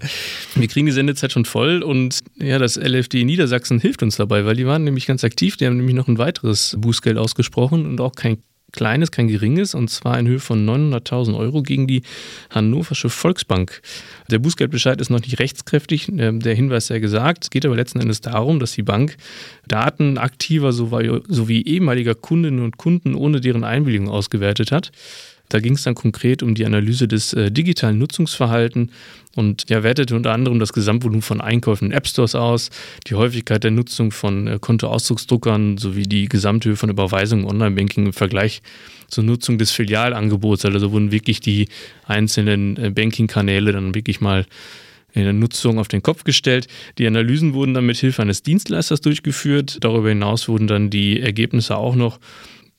Wir 0.54 0.68
kriegen 0.68 0.86
die 0.86 0.92
Sendezeit 0.92 1.32
schon 1.32 1.44
voll 1.44 1.82
und 1.82 2.20
ja, 2.36 2.58
das 2.58 2.76
LFD 2.76 3.24
Niedersachsen 3.24 3.78
hilft 3.78 4.02
uns 4.02 4.16
dabei, 4.16 4.44
weil 4.44 4.56
die 4.56 4.66
waren 4.66 4.84
nämlich 4.84 5.06
ganz 5.06 5.24
aktiv. 5.24 5.56
Die 5.56 5.66
haben 5.66 5.76
nämlich 5.76 5.94
noch 5.94 6.08
ein 6.08 6.18
weiteres 6.18 6.76
Bußgeld 6.78 7.18
ausgesprochen 7.18 7.86
und 7.86 8.00
auch 8.00 8.12
kein 8.12 8.38
kleines, 8.72 9.10
kein 9.10 9.28
geringes, 9.28 9.74
und 9.74 9.88
zwar 9.88 10.18
in 10.18 10.26
Höhe 10.26 10.40
von 10.40 10.66
900.000 10.66 11.36
Euro 11.36 11.62
gegen 11.62 11.86
die 11.86 12.02
Hannoversche 12.50 13.10
Volksbank. 13.10 13.82
Der 14.30 14.38
Bußgeldbescheid 14.38 15.00
ist 15.00 15.10
noch 15.10 15.20
nicht 15.20 15.38
rechtskräftig, 15.38 16.08
ähm, 16.16 16.40
der 16.40 16.54
Hinweis 16.54 16.86
sei 16.86 16.98
gesagt. 16.98 17.44
Es 17.44 17.50
geht 17.50 17.66
aber 17.66 17.76
letzten 17.76 18.00
Endes 18.00 18.22
darum, 18.22 18.58
dass 18.58 18.72
die 18.72 18.82
Bank 18.82 19.16
Daten 19.68 20.18
aktiver 20.18 20.72
sowie 20.72 21.62
ehemaliger 21.62 22.14
Kundinnen 22.14 22.64
und 22.64 22.78
Kunden 22.78 23.14
ohne 23.14 23.40
deren 23.40 23.64
Einwilligung 23.64 24.08
ausgewertet 24.08 24.72
hat. 24.72 24.90
Da 25.52 25.60
ging 25.60 25.74
es 25.74 25.82
dann 25.82 25.94
konkret 25.94 26.42
um 26.42 26.54
die 26.54 26.64
Analyse 26.64 27.06
des 27.06 27.34
äh, 27.34 27.50
digitalen 27.50 27.98
Nutzungsverhalten 27.98 28.90
und 29.36 29.68
ja, 29.68 29.82
wertete 29.82 30.16
unter 30.16 30.32
anderem 30.32 30.58
das 30.58 30.72
Gesamtvolumen 30.72 31.20
von 31.20 31.42
Einkäufen 31.42 31.88
in 31.88 31.92
App 31.92 32.06
Stores 32.06 32.34
aus, 32.34 32.70
die 33.06 33.14
Häufigkeit 33.14 33.62
der 33.62 33.70
Nutzung 33.70 34.12
von 34.12 34.46
äh, 34.46 34.58
Kontoausdrucksdruckern 34.58 35.76
sowie 35.76 36.04
die 36.04 36.28
Gesamthöhe 36.28 36.76
von 36.76 36.88
Überweisungen 36.88 37.44
Online-Banking 37.44 38.06
im 38.06 38.12
Vergleich 38.14 38.62
zur 39.08 39.24
Nutzung 39.24 39.58
des 39.58 39.72
Filialangebots. 39.72 40.64
Also 40.64 40.90
wurden 40.90 41.12
wirklich 41.12 41.40
die 41.40 41.68
einzelnen 42.06 42.78
äh, 42.78 42.90
Banking-Kanäle 42.90 43.72
dann 43.72 43.94
wirklich 43.94 44.22
mal 44.22 44.46
in 45.12 45.24
der 45.24 45.34
Nutzung 45.34 45.78
auf 45.78 45.88
den 45.88 46.02
Kopf 46.02 46.24
gestellt. 46.24 46.66
Die 46.96 47.06
Analysen 47.06 47.52
wurden 47.52 47.74
dann 47.74 47.84
mit 47.84 47.98
Hilfe 47.98 48.22
eines 48.22 48.42
Dienstleisters 48.42 49.02
durchgeführt. 49.02 49.76
Darüber 49.82 50.08
hinaus 50.08 50.48
wurden 50.48 50.66
dann 50.66 50.88
die 50.88 51.20
Ergebnisse 51.20 51.76
auch 51.76 51.94
noch 51.94 52.18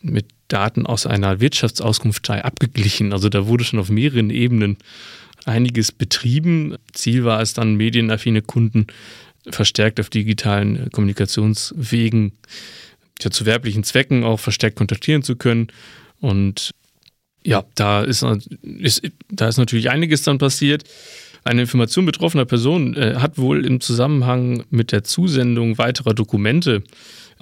mit 0.03 0.27
Daten 0.47 0.85
aus 0.85 1.05
einer 1.05 1.39
Wirtschaftsauskunftei 1.39 2.43
abgeglichen. 2.43 3.13
Also 3.13 3.29
da 3.29 3.47
wurde 3.47 3.63
schon 3.63 3.79
auf 3.79 3.89
mehreren 3.89 4.29
Ebenen 4.29 4.77
einiges 5.45 5.91
betrieben. 5.91 6.75
Ziel 6.93 7.25
war 7.25 7.41
es 7.41 7.53
dann, 7.53 7.75
medienaffine 7.75 8.41
Kunden 8.41 8.87
verstärkt 9.49 9.99
auf 9.99 10.09
digitalen 10.09 10.89
Kommunikationswegen 10.91 12.33
ja, 13.21 13.31
zu 13.31 13.45
werblichen 13.45 13.83
Zwecken 13.83 14.23
auch 14.23 14.39
verstärkt 14.39 14.77
kontaktieren 14.77 15.23
zu 15.23 15.35
können. 15.35 15.67
Und 16.19 16.71
ja, 17.45 17.65
da 17.75 18.03
ist, 18.03 18.25
ist, 18.61 19.01
da 19.29 19.47
ist 19.47 19.57
natürlich 19.57 19.89
einiges 19.89 20.23
dann 20.23 20.37
passiert. 20.37 20.83
Eine 21.43 21.61
Information 21.61 22.05
betroffener 22.05 22.45
Personen 22.45 22.95
äh, 22.95 23.15
hat 23.15 23.37
wohl 23.37 23.65
im 23.65 23.81
Zusammenhang 23.81 24.63
mit 24.69 24.93
der 24.93 25.03
Zusendung 25.03 25.77
weiterer 25.77 26.13
Dokumente 26.13 26.83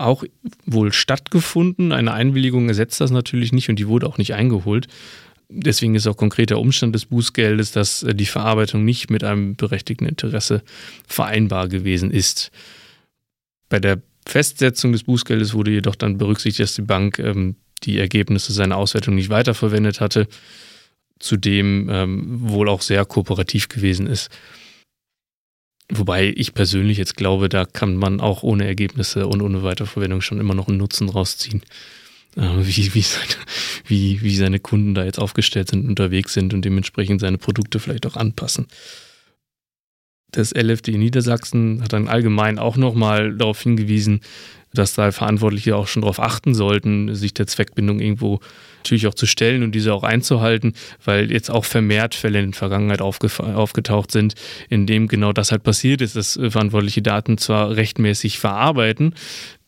auch 0.05 0.23
wohl 0.65 0.91
stattgefunden. 0.93 1.91
Eine 1.91 2.13
Einwilligung 2.13 2.67
ersetzt 2.67 3.01
das 3.01 3.11
natürlich 3.11 3.51
nicht 3.51 3.69
und 3.69 3.77
die 3.77 3.87
wurde 3.87 4.07
auch 4.07 4.17
nicht 4.17 4.33
eingeholt. 4.33 4.87
Deswegen 5.53 5.95
ist 5.95 6.07
auch 6.07 6.15
konkreter 6.15 6.59
Umstand 6.59 6.95
des 6.95 7.05
Bußgeldes, 7.05 7.71
dass 7.71 8.03
äh, 8.03 8.15
die 8.15 8.25
Verarbeitung 8.25 8.85
nicht 8.85 9.09
mit 9.09 9.23
einem 9.23 9.55
berechtigten 9.55 10.05
Interesse 10.05 10.63
vereinbar 11.07 11.67
gewesen 11.67 12.09
ist. 12.09 12.51
Bei 13.67 13.79
der 13.79 14.01
Festsetzung 14.25 14.93
des 14.93 15.03
Bußgeldes 15.03 15.53
wurde 15.53 15.71
jedoch 15.71 15.95
dann 15.95 16.17
berücksichtigt, 16.17 16.61
dass 16.61 16.75
die 16.75 16.83
Bank 16.83 17.19
ähm, 17.19 17.55
die 17.83 17.97
Ergebnisse 17.97 18.53
seiner 18.53 18.77
Auswertung 18.77 19.15
nicht 19.15 19.29
weiterverwendet 19.29 19.99
hatte, 19.99 20.27
zudem 21.19 21.89
ähm, 21.91 22.49
wohl 22.49 22.69
auch 22.69 22.81
sehr 22.81 23.03
kooperativ 23.05 23.67
gewesen 23.67 24.07
ist. 24.07 24.29
Wobei 25.93 26.33
ich 26.35 26.53
persönlich 26.53 26.97
jetzt 26.97 27.17
glaube, 27.17 27.49
da 27.49 27.65
kann 27.65 27.97
man 27.97 28.21
auch 28.21 28.43
ohne 28.43 28.65
Ergebnisse 28.65 29.27
und 29.27 29.41
ohne 29.41 29.61
Weiterverwendung 29.61 30.21
schon 30.21 30.39
immer 30.39 30.55
noch 30.55 30.69
einen 30.69 30.77
Nutzen 30.77 31.09
rausziehen. 31.09 31.61
Äh, 32.37 32.41
wie, 32.59 32.93
wie, 32.93 33.01
seine, 33.01 33.33
wie, 33.85 34.21
wie 34.21 34.35
seine 34.35 34.59
Kunden 34.59 34.95
da 34.95 35.03
jetzt 35.03 35.19
aufgestellt 35.19 35.69
sind, 35.69 35.85
unterwegs 35.85 36.33
sind 36.33 36.53
und 36.53 36.63
dementsprechend 36.63 37.19
seine 37.19 37.37
Produkte 37.37 37.79
vielleicht 37.79 38.05
auch 38.05 38.15
anpassen. 38.15 38.67
Das 40.31 40.53
LFD 40.55 40.97
Niedersachsen 40.97 41.81
hat 41.83 41.91
dann 41.91 42.07
allgemein 42.07 42.57
auch 42.57 42.77
nochmal 42.77 43.35
darauf 43.35 43.61
hingewiesen, 43.61 44.21
dass 44.73 44.93
da 44.93 45.11
Verantwortliche 45.11 45.75
auch 45.75 45.87
schon 45.87 46.03
darauf 46.03 46.21
achten 46.21 46.53
sollten, 46.53 47.13
sich 47.13 47.33
der 47.33 47.47
Zweckbindung 47.47 47.99
irgendwo 47.99 48.39
natürlich 48.81 49.07
auch 49.07 49.13
zu 49.13 49.25
stellen 49.25 49.63
und 49.63 49.73
diese 49.73 49.93
auch 49.93 50.03
einzuhalten, 50.03 50.73
weil 51.03 51.31
jetzt 51.31 51.49
auch 51.49 51.65
vermehrt 51.65 52.15
Fälle 52.15 52.39
in 52.39 52.51
der 52.51 52.57
Vergangenheit 52.57 53.01
aufgetaucht 53.01 54.11
sind, 54.11 54.35
in 54.69 54.87
dem 54.87 55.07
genau 55.07 55.33
das 55.33 55.51
halt 55.51 55.63
passiert 55.63 56.01
ist, 56.01 56.15
dass 56.15 56.39
verantwortliche 56.49 57.01
Daten 57.01 57.37
zwar 57.37 57.75
rechtmäßig 57.75 58.39
verarbeiten, 58.39 59.13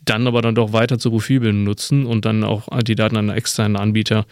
dann 0.04 0.28
aber 0.28 0.41
dann 0.41 0.56
doch 0.56 0.73
weiter 0.73 0.99
zur 0.99 1.12
Profilbildung 1.12 1.63
nutzen 1.63 2.06
und 2.06 2.26
dann 2.26 2.43
auch 2.43 2.67
die 2.82 2.95
Daten 2.95 3.17
an 3.17 3.30
externen 3.30 3.78
Anbieter 3.78 4.26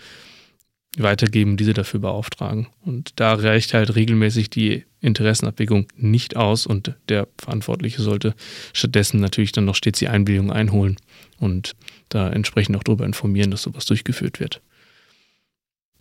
weitergeben, 0.98 1.56
diese 1.56 1.74
dafür 1.74 2.02
beauftragen. 2.02 2.68
Und 2.82 3.14
da 3.20 3.34
reicht 3.34 3.74
halt 3.74 3.96
regelmäßig 3.96 4.50
die 4.50 4.84
Interessenabwägung 5.00 5.88
nicht 5.96 6.36
aus 6.36 6.68
und 6.68 6.96
der 7.08 7.28
Verantwortliche 7.40 8.02
sollte 8.02 8.36
stattdessen 8.74 9.22
natürlich 9.22 9.54
dann 9.54 9.66
noch 9.66 9.76
stets 9.76 10.00
die 10.00 10.10
Einwilligung 10.10 10.52
einholen 10.52 10.98
und 11.40 11.76
da 12.10 12.30
entsprechend 12.30 12.76
auch 12.76 12.84
darüber 12.84 13.06
informieren, 13.06 13.52
dass 13.52 13.64
sowas 13.64 13.86
durchgeführt 13.86 14.40
wird. 14.40 14.62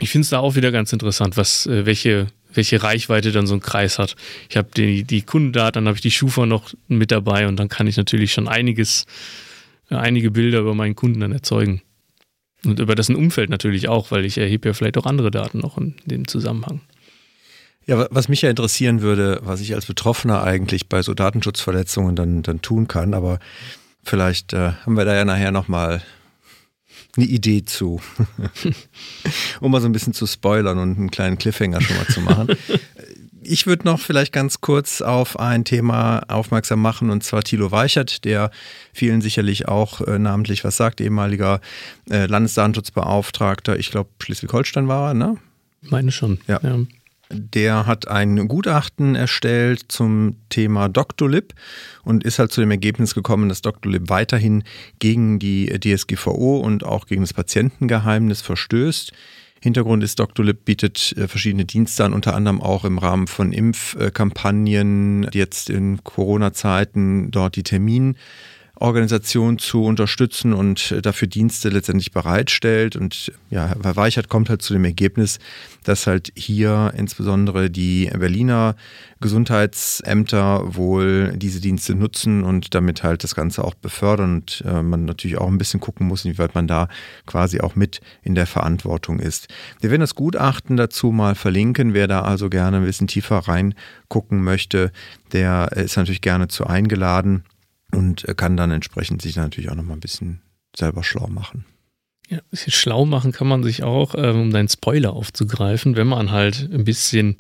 Ich 0.01 0.11
finde 0.11 0.25
es 0.25 0.31
da 0.31 0.41
auch 0.41 0.57
wieder 0.57 0.73
ganz 0.73 0.93
interessant, 0.93 1.37
was, 1.37 1.67
äh, 1.67 1.87
welche, 1.87 2.27
welche 2.53 2.83
Reichweite 2.83 3.33
dann 3.33 3.47
so 3.47 3.55
ein 3.55 3.61
Kreis 3.61 3.99
hat. 3.99 4.17
Ich 4.49 4.57
habe 4.57 4.69
die, 4.75 5.05
die 5.05 5.23
Kundendaten, 5.23 5.85
dann 5.85 5.89
habe 5.89 5.97
ich 5.97 6.03
die 6.03 6.11
Schufa 6.11 6.47
noch 6.47 6.73
mit 6.89 7.11
dabei 7.11 7.47
und 7.47 7.57
dann 7.57 7.69
kann 7.69 7.87
ich 7.87 7.97
natürlich 7.97 8.33
schon 8.33 8.49
einiges, 8.49 9.07
äh, 9.91 9.97
einige 9.97 10.31
Bilder 10.31 10.61
über 10.61 10.75
meinen 10.75 10.97
Kunden 10.97 11.21
dann 11.21 11.33
erzeugen. 11.33 11.83
Und 12.65 12.81
über 12.81 12.95
dessen 12.95 13.15
Umfeld 13.15 13.51
natürlich 13.51 13.89
auch, 13.89 14.11
weil 14.11 14.25
ich 14.25 14.37
erhebe 14.37 14.69
ja 14.69 14.73
vielleicht 14.75 14.99
auch 14.99 15.07
andere 15.07 15.31
Daten 15.31 15.59
noch 15.59 15.79
in 15.79 15.95
dem 16.05 16.27
Zusammenhang. 16.27 16.81
Ja, 17.87 18.07
was 18.11 18.29
mich 18.29 18.43
ja 18.43 18.51
interessieren 18.51 19.01
würde, 19.01 19.41
was 19.43 19.61
ich 19.61 19.75
als 19.75 19.87
Betroffener 19.87 20.43
eigentlich 20.43 20.89
bei 20.89 21.03
so 21.03 21.15
Datenschutzverletzungen 21.15 22.15
dann, 22.15 22.43
dann 22.43 22.61
tun 22.61 22.87
kann, 22.89 23.15
aber 23.15 23.39
vielleicht 24.03 24.53
äh, 24.53 24.73
haben 24.85 24.97
wir 24.97 25.05
da 25.05 25.15
ja 25.15 25.25
nachher 25.25 25.51
nochmal 25.51 26.03
eine 27.21 27.31
Idee 27.31 27.65
zu. 27.65 28.01
um 29.61 29.71
mal 29.71 29.81
so 29.81 29.89
ein 29.89 29.93
bisschen 29.93 30.13
zu 30.13 30.27
spoilern 30.27 30.79
und 30.79 30.99
einen 30.99 31.11
kleinen 31.11 31.39
Cliffhanger 31.39 31.81
schon 31.81 31.97
mal 31.97 32.07
zu 32.07 32.21
machen. 32.21 32.49
Ich 33.43 33.67
würde 33.67 33.87
noch 33.87 33.99
vielleicht 33.99 34.35
ganz 34.35 34.61
kurz 34.61 35.01
auf 35.01 35.41
ein 35.41 35.65
Thema 35.65 36.21
aufmerksam 36.29 36.83
machen, 36.83 37.09
und 37.09 37.25
zwar 37.25 37.43
Thilo 37.43 37.73
Weichert, 37.73 38.27
der 38.27 38.51
vielen 38.93 39.23
sicherlich 39.23 39.67
auch 39.67 40.03
äh, 40.03 40.19
namentlich 40.19 40.63
was 40.63 40.77
sagt, 40.77 41.01
ehemaliger 41.01 41.63
äh, 42.11 42.27
Landesdatenschutzbeauftragter. 42.27 43.79
Ich 43.79 43.91
glaube, 43.91 44.11
Schleswig-Holstein 44.23 44.89
war 44.89 45.11
er, 45.11 45.15
ne? 45.15 45.37
Meine 45.81 46.13
schon. 46.13 46.39
ja. 46.49 46.61
ja. 46.63 46.81
Der 47.33 47.87
hat 47.87 48.09
ein 48.09 48.49
Gutachten 48.49 49.15
erstellt 49.15 49.85
zum 49.89 50.37
Thema 50.49 50.89
Doctolib 50.89 51.55
und 52.03 52.25
ist 52.25 52.41
halt 52.41 52.51
zu 52.51 52.61
dem 52.61 52.73
Ergebnis 52.73 53.15
gekommen, 53.15 53.49
dass 53.49 53.63
Doctolib 53.63 54.09
weiterhin 54.09 54.65
gegen 54.99 55.39
die 55.39 55.67
DSGVO 55.67 56.59
und 56.59 56.85
auch 56.85 57.07
gegen 57.07 57.23
das 57.23 57.33
Patientengeheimnis 57.33 58.41
verstößt. 58.41 59.13
Hintergrund 59.63 60.03
ist 60.03 60.19
Doctolib 60.19 60.65
bietet 60.65 61.15
äh, 61.17 61.29
verschiedene 61.29 61.67
Dienste 61.67 62.05
an, 62.05 62.15
unter 62.15 62.35
anderem 62.35 62.61
auch 62.61 62.85
im 62.85 62.99
Rahmen 62.99 63.27
von 63.27 63.53
Impfkampagnen, 63.53 65.29
jetzt 65.33 65.71
in 65.71 66.03
Corona-Zeiten 66.03 67.31
dort 67.31 67.57
die 67.57 67.63
Termin 67.63 68.17
Organisation 68.81 69.59
zu 69.59 69.85
unterstützen 69.85 70.55
und 70.55 70.91
äh, 70.91 71.03
dafür 71.03 71.29
Dienste 71.29 71.69
letztendlich 71.69 72.13
bereitstellt. 72.13 72.97
Und 72.97 73.31
ja, 73.51 73.75
Herr 73.83 73.97
Weichert 73.97 74.29
kommt 74.29 74.49
halt 74.49 74.63
zu 74.63 74.73
dem 74.73 74.85
Ergebnis, 74.85 75.39
dass 75.85 76.07
halt 76.07 76.33
hier 76.35 76.93
insbesondere 76.97 77.71
die 77.71 78.11
Berliner 78.19 78.75
Gesundheitsämter 79.21 80.75
wohl 80.75 81.35
diese 81.37 81.61
Dienste 81.61 81.95
nutzen 81.95 82.43
und 82.43 82.75
damit 82.75 83.03
halt 83.03 83.23
das 83.23 83.35
Ganze 83.35 83.65
auch 83.65 83.75
befördern 83.75 84.37
und 84.37 84.65
äh, 84.67 84.83
man 84.83 85.05
natürlich 85.05 85.37
auch 85.37 85.49
ein 85.49 85.59
bisschen 85.59 85.81
gucken 85.81 86.07
muss, 86.07 86.25
inwieweit 86.25 86.55
man 86.55 86.67
da 86.67 86.89
quasi 87.27 87.61
auch 87.61 87.77
mit 87.77 88.01
in 88.23 88.35
der 88.35 88.47
Verantwortung 88.47 89.21
ist. 89.21 89.49
Wir 89.81 89.91
werden 89.91 90.01
das 90.01 90.15
Gutachten 90.15 90.79
dazu 90.79 91.13
mal 91.13 91.35
verlinken. 91.35 91.93
Wer 91.93 92.09
da 92.09 92.23
also 92.23 92.49
gerne 92.49 92.79
ein 92.79 92.85
bisschen 92.85 93.09
tiefer 93.09 93.39
reingucken 93.39 94.43
möchte, 94.43 94.91
der 95.33 95.73
ist 95.73 95.97
natürlich 95.97 96.23
gerne 96.23 96.49
zu 96.49 96.67
eingeladen 96.67 97.45
und 97.93 98.27
kann 98.37 98.57
dann 98.57 98.71
entsprechend 98.71 99.23
sich 99.23 99.37
natürlich 99.37 99.71
auch 99.71 99.75
nochmal 99.75 99.97
ein 99.97 100.01
bisschen 100.01 100.41
selber 100.77 101.03
schlau 101.03 101.27
machen. 101.29 101.65
Ja, 102.29 102.39
ein 102.39 102.45
bisschen 102.51 102.73
schlau 102.73 103.07
machen 103.07 103.33
kann 103.33 103.49
man 103.49 103.63
sich 103.65 103.83
auch, 103.83 104.15
ähm, 104.17 104.41
um 104.41 104.51
deinen 104.51 104.69
Spoiler 104.69 105.13
aufzugreifen, 105.13 105.97
wenn 105.97 106.07
man 106.07 106.31
halt 106.31 106.69
ein 106.73 106.85
bisschen 106.85 107.37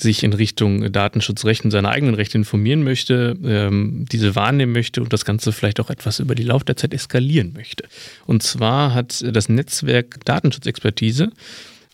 sich 0.00 0.22
in 0.22 0.32
Richtung 0.32 0.92
Datenschutzrecht 0.92 1.64
und 1.64 1.70
seine 1.70 1.88
eigenen 1.88 2.14
Rechte 2.14 2.38
informieren 2.38 2.82
möchte, 2.82 3.36
ähm, 3.44 4.06
diese 4.10 4.34
wahrnehmen 4.34 4.72
möchte 4.72 5.02
und 5.02 5.12
das 5.12 5.24
Ganze 5.24 5.52
vielleicht 5.52 5.80
auch 5.80 5.90
etwas 5.90 6.18
über 6.18 6.34
die 6.34 6.42
Lauf 6.42 6.64
der 6.64 6.76
Zeit 6.76 6.92
eskalieren 6.92 7.52
möchte. 7.54 7.84
Und 8.26 8.42
zwar 8.42 8.94
hat 8.94 9.24
das 9.34 9.48
Netzwerk 9.48 10.24
Datenschutzexpertise 10.24 11.30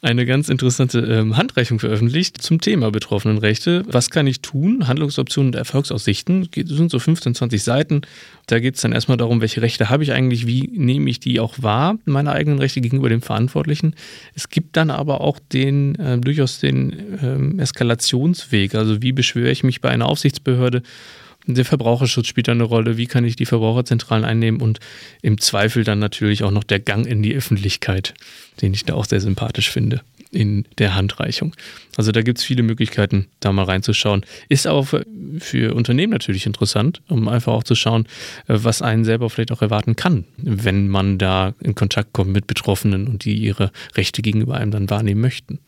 eine 0.02 0.26
ganz 0.26 0.48
interessante 0.48 0.98
ähm, 0.98 1.36
Handreichung 1.36 1.78
veröffentlicht 1.78 2.42
zum 2.42 2.60
Thema 2.60 2.90
Betroffenenrechte. 2.90 3.84
Was 3.86 4.10
kann 4.10 4.26
ich 4.26 4.40
tun? 4.40 4.88
Handlungsoptionen 4.88 5.50
und 5.50 5.54
Erfolgsaussichten. 5.54 6.48
Das 6.52 6.76
sind 6.76 6.90
so 6.90 6.98
15, 6.98 7.36
20 7.36 7.62
Seiten. 7.62 8.02
Da 8.46 8.58
geht 8.58 8.74
es 8.74 8.80
dann 8.80 8.90
erstmal 8.90 9.16
darum, 9.16 9.40
welche 9.40 9.62
Rechte 9.62 9.90
habe 9.90 10.02
ich 10.02 10.10
eigentlich, 10.10 10.44
wie 10.48 10.68
nehme 10.74 11.08
ich 11.08 11.20
die 11.20 11.38
auch 11.38 11.54
wahr, 11.62 11.98
meine 12.04 12.32
eigenen 12.32 12.58
Rechte 12.58 12.80
gegenüber 12.80 13.08
dem 13.08 13.22
Verantwortlichen. 13.22 13.94
Es 14.34 14.48
gibt 14.48 14.76
dann 14.76 14.90
aber 14.90 15.20
auch 15.20 15.38
den 15.38 15.94
äh, 15.94 16.18
durchaus 16.18 16.58
den 16.58 17.18
ähm, 17.22 17.60
Eskalationsweg. 17.60 18.74
Also 18.74 19.02
wie 19.02 19.12
beschwöre 19.12 19.52
ich 19.52 19.62
mich 19.62 19.80
bei 19.80 19.90
einer 19.90 20.06
Aufsichtsbehörde? 20.06 20.82
Der 21.46 21.64
Verbraucherschutz 21.64 22.28
spielt 22.28 22.48
da 22.48 22.52
eine 22.52 22.62
Rolle. 22.62 22.96
Wie 22.96 23.07
kann 23.07 23.24
ich 23.24 23.37
die 23.37 23.46
Verbraucherzentralen 23.46 24.24
einnehmen? 24.24 24.61
Und 24.61 24.78
im 25.22 25.40
Zweifel 25.40 25.85
dann 25.85 25.98
natürlich 25.98 26.44
auch 26.44 26.50
noch 26.50 26.64
der 26.64 26.81
Gang 26.81 27.07
in 27.07 27.22
die 27.22 27.35
Öffentlichkeit, 27.35 28.14
den 28.61 28.74
ich 28.74 28.85
da 28.85 28.94
auch 28.94 29.05
sehr 29.05 29.20
sympathisch 29.20 29.70
finde 29.70 30.02
in 30.33 30.64
der 30.78 30.94
Handreichung. 30.94 31.55
Also 31.96 32.11
da 32.11 32.22
gibt 32.22 32.38
es 32.38 32.44
viele 32.44 32.62
Möglichkeiten, 32.62 33.28
da 33.40 33.52
mal 33.52 33.64
reinzuschauen. 33.64 34.24
Ist 34.48 34.66
aber 34.66 34.85
für, 34.85 35.07
für, 35.38 35.74
Unternehmen 35.74 36.12
natürlich 36.12 36.46
interessant, 36.46 37.02
um 37.09 37.28
einfach 37.28 37.52
auch 37.52 37.64
zu 37.64 37.74
schauen, 37.74 38.07
äh, 38.48 38.57
was 38.57 38.83
einen 38.83 39.05
selber 39.05 39.28
vielleicht 39.28 39.52
auch 39.52 39.62
erwarten 39.62 39.94
kann, 39.94 40.24
wenn 40.38 40.88
man 40.88 41.18
da 41.18 41.55
in 41.61 41.74
Kontakt 41.74 42.12
kommt 42.14 42.33
mit 42.33 42.46
Betroffenen 42.46 43.07
und 43.07 43.24
die 43.24 43.35
ihre 43.35 43.70
Rechte 43.94 44.22
gegenüber 44.22 44.55
einem 44.55 44.70
dann 44.70 44.90
wahrnehmen 44.90 45.20
möchten. 45.20 45.61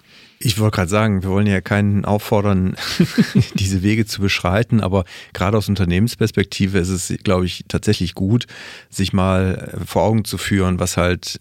Ich 0.45 0.59
wollte 0.59 0.77
gerade 0.77 0.91
sagen, 0.91 1.23
wir 1.23 1.31
wollen 1.31 1.47
ja 1.47 1.63
keinen 1.63 2.05
auffordern, 2.05 2.77
diese 3.55 3.83
Wege 3.83 4.05
zu 4.05 4.21
beschreiten, 4.21 4.83
aber 4.83 5.07
gerade 5.33 5.57
aus 5.57 5.71
Unternehmensperspektive 5.71 6.79
ist 6.79 6.91
es, 6.91 7.15
glaube 7.25 7.47
ich, 7.47 7.65
tatsächlich 7.67 8.15
gut, 8.15 8.47
sich 8.91 9.15
mal 9.15 9.73
äh, 9.73 9.87
vor 9.87 10.03
Augen 10.03 10.27
zu 10.27 10.37
führen, 10.37 10.79
was 10.79 10.99
halt 10.99 11.41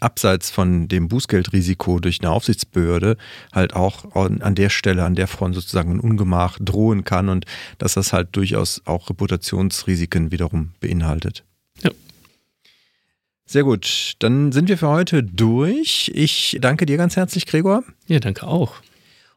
abseits 0.00 0.50
von 0.50 0.88
dem 0.88 1.06
Bußgeldrisiko 1.06 2.00
durch 2.00 2.22
eine 2.22 2.32
Aufsichtsbehörde 2.32 3.16
halt 3.52 3.74
auch 3.74 4.16
an 4.16 4.54
der 4.56 4.68
Stelle, 4.68 5.04
an 5.04 5.14
der 5.14 5.28
Front 5.28 5.54
sozusagen 5.54 5.92
ein 5.92 6.00
Ungemach 6.00 6.58
drohen 6.60 7.04
kann 7.04 7.28
und 7.28 7.46
dass 7.78 7.94
das 7.94 8.12
halt 8.12 8.30
durchaus 8.32 8.82
auch 8.84 9.10
Reputationsrisiken 9.10 10.32
wiederum 10.32 10.70
beinhaltet. 10.80 11.44
Ja. 11.84 11.90
Sehr 13.50 13.64
gut, 13.64 14.12
dann 14.20 14.52
sind 14.52 14.68
wir 14.68 14.78
für 14.78 14.86
heute 14.86 15.24
durch. 15.24 16.08
Ich 16.14 16.58
danke 16.60 16.86
dir 16.86 16.96
ganz 16.96 17.16
herzlich, 17.16 17.46
Gregor. 17.46 17.82
Ja, 18.06 18.20
danke 18.20 18.46
auch. 18.46 18.74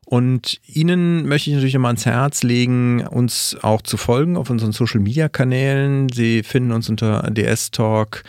Und 0.05 0.61
Ihnen 0.67 1.27
möchte 1.27 1.49
ich 1.49 1.55
natürlich 1.55 1.73
nochmal 1.73 1.89
ans 1.89 2.05
Herz 2.05 2.43
legen, 2.43 3.07
uns 3.07 3.57
auch 3.63 3.81
zu 3.81 3.97
folgen 3.97 4.37
auf 4.37 4.51
unseren 4.51 4.71
Social 4.71 4.99
Media 4.99 5.29
Kanälen. 5.29 6.09
Sie 6.09 6.43
finden 6.43 6.73
uns 6.73 6.89
unter 6.89 7.27
DS 7.31 7.71
Talk, 7.71 8.23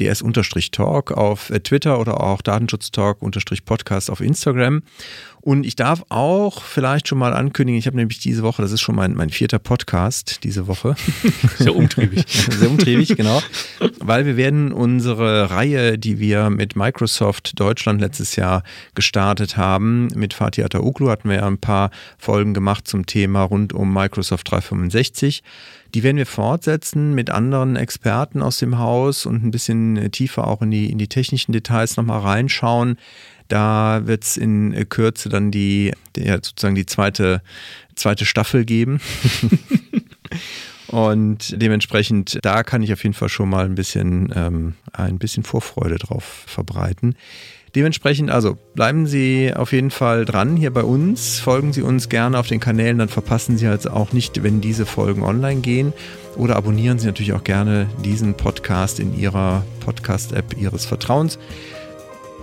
DS-Talk 0.00 1.12
auf 1.12 1.52
Twitter 1.62 2.00
oder 2.00 2.20
auch 2.20 2.42
Datenschutz 2.42 2.90
Talk-Podcast 2.90 4.10
auf 4.10 4.20
Instagram. 4.20 4.82
Und 5.44 5.66
ich 5.66 5.76
darf 5.76 6.02
auch 6.08 6.62
vielleicht 6.62 7.06
schon 7.06 7.18
mal 7.18 7.34
ankündigen, 7.34 7.78
ich 7.78 7.86
habe 7.86 7.98
nämlich 7.98 8.18
diese 8.18 8.42
Woche, 8.42 8.62
das 8.62 8.72
ist 8.72 8.80
schon 8.80 8.94
mein, 8.94 9.14
mein 9.14 9.28
vierter 9.28 9.58
Podcast 9.58 10.42
diese 10.42 10.66
Woche. 10.68 10.96
Sehr 11.58 11.76
umtriebig. 11.76 12.24
Sehr 12.28 12.70
umtriebig, 12.70 13.14
genau. 13.14 13.42
Weil 14.00 14.24
wir 14.24 14.38
werden 14.38 14.72
unsere 14.72 15.50
Reihe, 15.50 15.98
die 15.98 16.18
wir 16.18 16.48
mit 16.48 16.76
Microsoft 16.76 17.60
Deutschland 17.60 18.00
letztes 18.00 18.36
Jahr 18.36 18.62
gestartet 18.94 19.58
haben, 19.58 20.08
mit 20.14 20.32
Fatih 20.32 20.64
Ataoglu 20.64 21.10
hatten 21.10 21.28
wir 21.28 21.36
ja 21.36 21.46
ein 21.46 21.58
paar 21.58 21.90
Folgen 22.16 22.54
gemacht 22.54 22.88
zum 22.88 23.04
Thema 23.04 23.42
rund 23.42 23.74
um 23.74 23.92
Microsoft 23.92 24.50
365. 24.50 25.42
Die 25.94 26.02
werden 26.02 26.16
wir 26.16 26.26
fortsetzen 26.26 27.14
mit 27.14 27.30
anderen 27.30 27.76
Experten 27.76 28.42
aus 28.42 28.58
dem 28.58 28.78
Haus 28.78 29.26
und 29.26 29.44
ein 29.44 29.52
bisschen 29.52 30.10
tiefer 30.10 30.46
auch 30.48 30.60
in 30.60 30.70
die, 30.70 30.90
in 30.90 30.98
die 30.98 31.08
technischen 31.08 31.52
Details 31.52 31.96
nochmal 31.96 32.20
reinschauen. 32.20 32.98
Da 33.48 34.02
wird 34.04 34.24
es 34.24 34.36
in 34.36 34.88
Kürze 34.88 35.28
dann 35.28 35.50
die, 35.50 35.92
die, 36.16 36.26
sozusagen 36.26 36.74
die 36.74 36.86
zweite, 36.86 37.42
zweite 37.94 38.24
Staffel 38.24 38.64
geben. 38.64 39.00
Und 40.88 41.60
dementsprechend, 41.60 42.38
da 42.42 42.62
kann 42.62 42.82
ich 42.82 42.92
auf 42.92 43.02
jeden 43.02 43.14
Fall 43.14 43.28
schon 43.28 43.48
mal 43.48 43.64
ein 43.64 43.74
bisschen, 43.74 44.32
ähm, 44.36 44.74
ein 44.92 45.18
bisschen 45.18 45.42
Vorfreude 45.42 45.96
drauf 45.96 46.44
verbreiten. 46.46 47.16
Dementsprechend, 47.74 48.30
also 48.30 48.56
bleiben 48.74 49.06
Sie 49.06 49.52
auf 49.54 49.72
jeden 49.72 49.90
Fall 49.90 50.24
dran 50.24 50.56
hier 50.56 50.72
bei 50.72 50.84
uns. 50.84 51.40
Folgen 51.40 51.72
Sie 51.72 51.82
uns 51.82 52.08
gerne 52.08 52.38
auf 52.38 52.46
den 52.46 52.60
Kanälen, 52.60 52.98
dann 52.98 53.08
verpassen 53.08 53.58
Sie 53.58 53.66
halt 53.66 53.90
auch 53.90 54.12
nicht, 54.12 54.44
wenn 54.44 54.60
diese 54.60 54.86
Folgen 54.86 55.22
online 55.24 55.60
gehen. 55.60 55.92
Oder 56.36 56.56
abonnieren 56.56 56.98
Sie 56.98 57.06
natürlich 57.06 57.32
auch 57.32 57.42
gerne 57.42 57.88
diesen 58.04 58.34
Podcast 58.34 59.00
in 59.00 59.18
Ihrer 59.18 59.64
Podcast-App 59.84 60.56
Ihres 60.56 60.86
Vertrauens. 60.86 61.38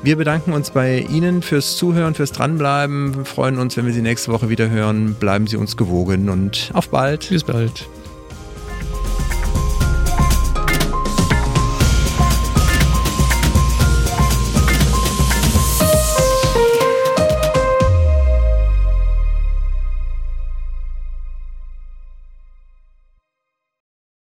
Wir 0.03 0.17
bedanken 0.17 0.53
uns 0.53 0.71
bei 0.71 1.05
Ihnen 1.11 1.41
fürs 1.41 1.77
Zuhören, 1.77 2.15
fürs 2.15 2.31
Dranbleiben. 2.31 3.15
Wir 3.15 3.25
freuen 3.25 3.59
uns, 3.59 3.77
wenn 3.77 3.85
wir 3.85 3.93
Sie 3.93 4.01
nächste 4.01 4.31
Woche 4.31 4.49
wieder 4.49 4.69
hören. 4.69 5.13
Bleiben 5.13 5.47
Sie 5.47 5.57
uns 5.57 5.77
gewogen 5.77 6.29
und 6.29 6.71
auf 6.73 6.89
bald. 6.89 7.29
Bis 7.29 7.43
bald. 7.43 7.87